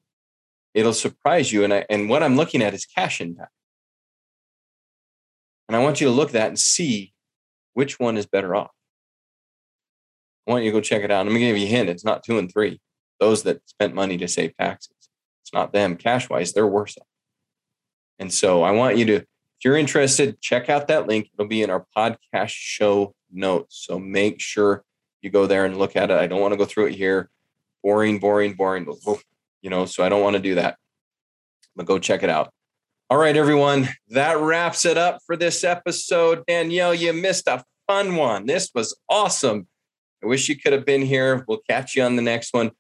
it'll 0.74 0.92
surprise 0.92 1.52
you. 1.52 1.62
And 1.62 1.72
I, 1.72 1.86
and 1.88 2.08
what 2.08 2.22
I'm 2.22 2.36
looking 2.36 2.62
at 2.62 2.74
is 2.74 2.84
cash 2.84 3.20
impact. 3.20 3.52
And 5.68 5.76
I 5.76 5.82
want 5.82 6.00
you 6.00 6.08
to 6.08 6.12
look 6.12 6.30
at 6.30 6.34
that 6.34 6.48
and 6.48 6.58
see 6.58 7.14
which 7.74 7.98
one 7.98 8.16
is 8.16 8.26
better 8.26 8.54
off. 8.54 8.70
I 10.46 10.50
want 10.50 10.64
you 10.64 10.70
to 10.70 10.76
go 10.76 10.80
check 10.80 11.02
it 11.02 11.10
out. 11.10 11.26
I'm 11.26 11.32
to 11.32 11.38
give 11.38 11.56
you 11.56 11.66
a 11.66 11.68
hint. 11.68 11.88
It's 11.88 12.04
not 12.04 12.22
two 12.22 12.38
and 12.38 12.52
three. 12.52 12.80
Those 13.20 13.44
that 13.44 13.66
spent 13.68 13.94
money 13.94 14.18
to 14.18 14.28
save 14.28 14.56
taxes. 14.56 14.94
It's 15.42 15.52
not 15.52 15.72
them. 15.72 15.96
Cash 15.96 16.28
wise, 16.28 16.52
they're 16.52 16.66
worse 16.66 16.98
off. 16.98 17.06
And 18.18 18.32
so 18.32 18.62
I 18.62 18.72
want 18.72 18.96
you 18.96 19.04
to, 19.06 19.14
if 19.14 19.26
you're 19.64 19.76
interested, 19.76 20.40
check 20.40 20.68
out 20.68 20.88
that 20.88 21.06
link. 21.06 21.30
It'll 21.32 21.48
be 21.48 21.62
in 21.62 21.70
our 21.70 21.86
podcast 21.96 22.50
show 22.50 23.14
notes. 23.32 23.84
So 23.86 23.98
make 23.98 24.40
sure 24.40 24.84
you 25.24 25.30
go 25.30 25.46
there 25.46 25.64
and 25.64 25.76
look 25.76 25.96
at 25.96 26.10
it. 26.10 26.18
I 26.18 26.26
don't 26.26 26.40
want 26.40 26.52
to 26.52 26.58
go 26.58 26.64
through 26.64 26.86
it 26.86 26.94
here. 26.94 27.30
Boring, 27.82 28.18
boring, 28.18 28.54
boring. 28.54 28.86
Oh, 29.06 29.20
you 29.62 29.70
know, 29.70 29.86
so 29.86 30.04
I 30.04 30.08
don't 30.08 30.22
want 30.22 30.36
to 30.36 30.42
do 30.42 30.54
that. 30.54 30.76
But 31.74 31.86
go 31.86 31.98
check 31.98 32.22
it 32.22 32.30
out. 32.30 32.52
All 33.10 33.18
right, 33.18 33.36
everyone, 33.36 33.88
that 34.08 34.38
wraps 34.38 34.84
it 34.84 34.96
up 34.96 35.20
for 35.26 35.36
this 35.36 35.62
episode. 35.62 36.44
Danielle, 36.46 36.94
you 36.94 37.12
missed 37.12 37.46
a 37.48 37.64
fun 37.86 38.16
one. 38.16 38.46
This 38.46 38.70
was 38.74 38.96
awesome. 39.08 39.66
I 40.22 40.26
wish 40.26 40.48
you 40.48 40.56
could 40.56 40.72
have 40.72 40.86
been 40.86 41.02
here. 41.02 41.44
We'll 41.46 41.60
catch 41.68 41.94
you 41.96 42.02
on 42.02 42.16
the 42.16 42.22
next 42.22 42.54
one. 42.54 42.70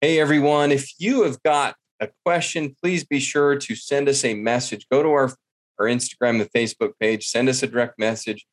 Hey, 0.00 0.20
everyone, 0.20 0.70
if 0.70 0.92
you 0.98 1.24
have 1.24 1.42
got 1.42 1.74
a 2.00 2.08
question, 2.24 2.76
please 2.80 3.04
be 3.04 3.20
sure 3.20 3.56
to 3.56 3.74
send 3.74 4.08
us 4.08 4.24
a 4.24 4.34
message. 4.34 4.86
Go 4.90 5.02
to 5.02 5.08
our, 5.08 5.32
our 5.78 5.86
Instagram 5.86 6.40
and 6.40 6.50
Facebook 6.50 6.92
page, 7.00 7.26
send 7.26 7.48
us 7.48 7.62
a 7.62 7.66
direct 7.66 7.98
message. 7.98 8.46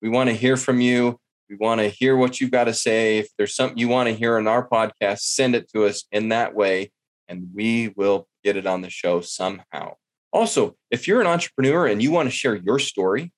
We 0.00 0.08
want 0.08 0.30
to 0.30 0.34
hear 0.34 0.56
from 0.56 0.80
you. 0.80 1.18
We 1.50 1.56
want 1.56 1.80
to 1.80 1.88
hear 1.88 2.16
what 2.16 2.40
you've 2.40 2.52
got 2.52 2.64
to 2.64 2.72
say. 2.72 3.18
If 3.18 3.28
there's 3.36 3.56
something 3.56 3.76
you 3.76 3.88
want 3.88 4.08
to 4.08 4.14
hear 4.14 4.36
on 4.36 4.46
our 4.46 4.68
podcast, 4.68 5.22
send 5.22 5.56
it 5.56 5.68
to 5.72 5.84
us 5.84 6.04
in 6.12 6.28
that 6.28 6.54
way, 6.54 6.92
and 7.28 7.48
we 7.52 7.92
will 7.96 8.28
get 8.44 8.56
it 8.56 8.68
on 8.68 8.82
the 8.82 8.88
show 8.88 9.20
somehow. 9.20 9.94
Also, 10.32 10.76
if 10.92 11.08
you're 11.08 11.20
an 11.20 11.26
entrepreneur 11.26 11.88
and 11.88 12.00
you 12.00 12.12
want 12.12 12.28
to 12.28 12.34
share 12.34 12.54
your 12.54 12.78
story, 12.78 13.32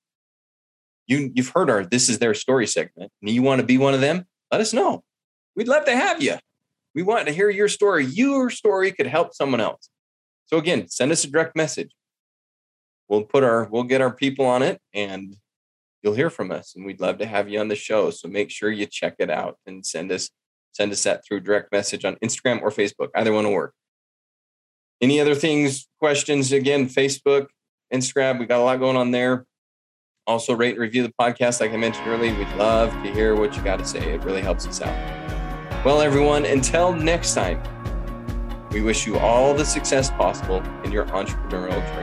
you, 1.07 1.31
you've 1.33 1.49
heard 1.49 1.71
our 1.71 1.83
This 1.83 2.07
is 2.07 2.19
Their 2.19 2.35
Story 2.35 2.67
segment, 2.67 3.11
and 3.19 3.31
you 3.31 3.41
want 3.41 3.61
to 3.61 3.65
be 3.65 3.79
one 3.79 3.95
of 3.95 4.01
them, 4.01 4.25
let 4.51 4.61
us 4.61 4.73
know. 4.73 5.03
We'd 5.55 5.67
love 5.67 5.85
to 5.85 5.95
have 5.95 6.21
you. 6.21 6.37
We 6.93 7.01
want 7.01 7.25
to 7.27 7.33
hear 7.33 7.49
your 7.49 7.67
story. 7.67 8.05
Your 8.05 8.51
story 8.51 8.91
could 8.91 9.07
help 9.07 9.33
someone 9.33 9.59
else. 9.59 9.89
So 10.45 10.57
again, 10.57 10.87
send 10.87 11.11
us 11.11 11.23
a 11.23 11.31
direct 11.31 11.55
message. 11.55 11.89
We'll 13.09 13.23
put 13.23 13.43
our 13.43 13.67
we'll 13.71 13.83
get 13.83 14.01
our 14.01 14.13
people 14.13 14.45
on 14.45 14.61
it 14.61 14.79
and 14.93 15.35
you'll 16.03 16.13
hear 16.13 16.29
from 16.29 16.51
us 16.51 16.75
and 16.75 16.85
we'd 16.85 16.99
love 16.99 17.17
to 17.17 17.25
have 17.25 17.49
you 17.49 17.59
on 17.59 17.69
the 17.69 17.75
show. 17.75 18.11
So 18.11 18.27
make 18.27 18.51
sure 18.51 18.69
you 18.69 18.85
check 18.85 19.15
it 19.19 19.29
out 19.29 19.57
and 19.65 19.85
send 19.85 20.11
us 20.11 20.29
send 20.73 20.91
us 20.91 21.03
that 21.03 21.23
through 21.25 21.39
direct 21.39 21.71
message 21.71 22.03
on 22.03 22.15
Instagram 22.23 22.61
or 22.61 22.69
Facebook. 22.71 23.09
Either 23.15 23.31
one 23.31 23.45
will 23.45 23.53
work. 23.53 23.73
Any 25.01 25.19
other 25.19 25.35
things, 25.35 25.87
questions? 25.99 26.51
Again, 26.51 26.87
Facebook, 26.87 27.47
Instagram, 27.93 28.39
we 28.39 28.45
got 28.45 28.59
a 28.59 28.63
lot 28.63 28.79
going 28.79 28.97
on 28.97 29.11
there. 29.11 29.45
Also, 30.25 30.55
rate 30.55 30.71
and 30.71 30.79
review 30.79 31.03
the 31.03 31.13
podcast. 31.19 31.59
Like 31.59 31.71
I 31.73 31.77
mentioned 31.77 32.07
earlier, 32.07 32.35
we'd 32.35 32.47
love 32.55 32.91
to 33.03 33.13
hear 33.13 33.35
what 33.35 33.55
you 33.55 33.61
got 33.61 33.79
to 33.79 33.85
say. 33.85 34.13
It 34.13 34.23
really 34.23 34.41
helps 34.41 34.65
us 34.65 34.81
out. 34.81 35.85
Well, 35.85 36.01
everyone, 36.01 36.45
until 36.45 36.93
next 36.93 37.35
time, 37.35 37.61
we 38.71 38.81
wish 38.81 39.05
you 39.05 39.19
all 39.19 39.53
the 39.53 39.65
success 39.65 40.09
possible 40.11 40.63
in 40.83 40.91
your 40.91 41.05
entrepreneurial 41.07 41.85
journey. 41.93 42.02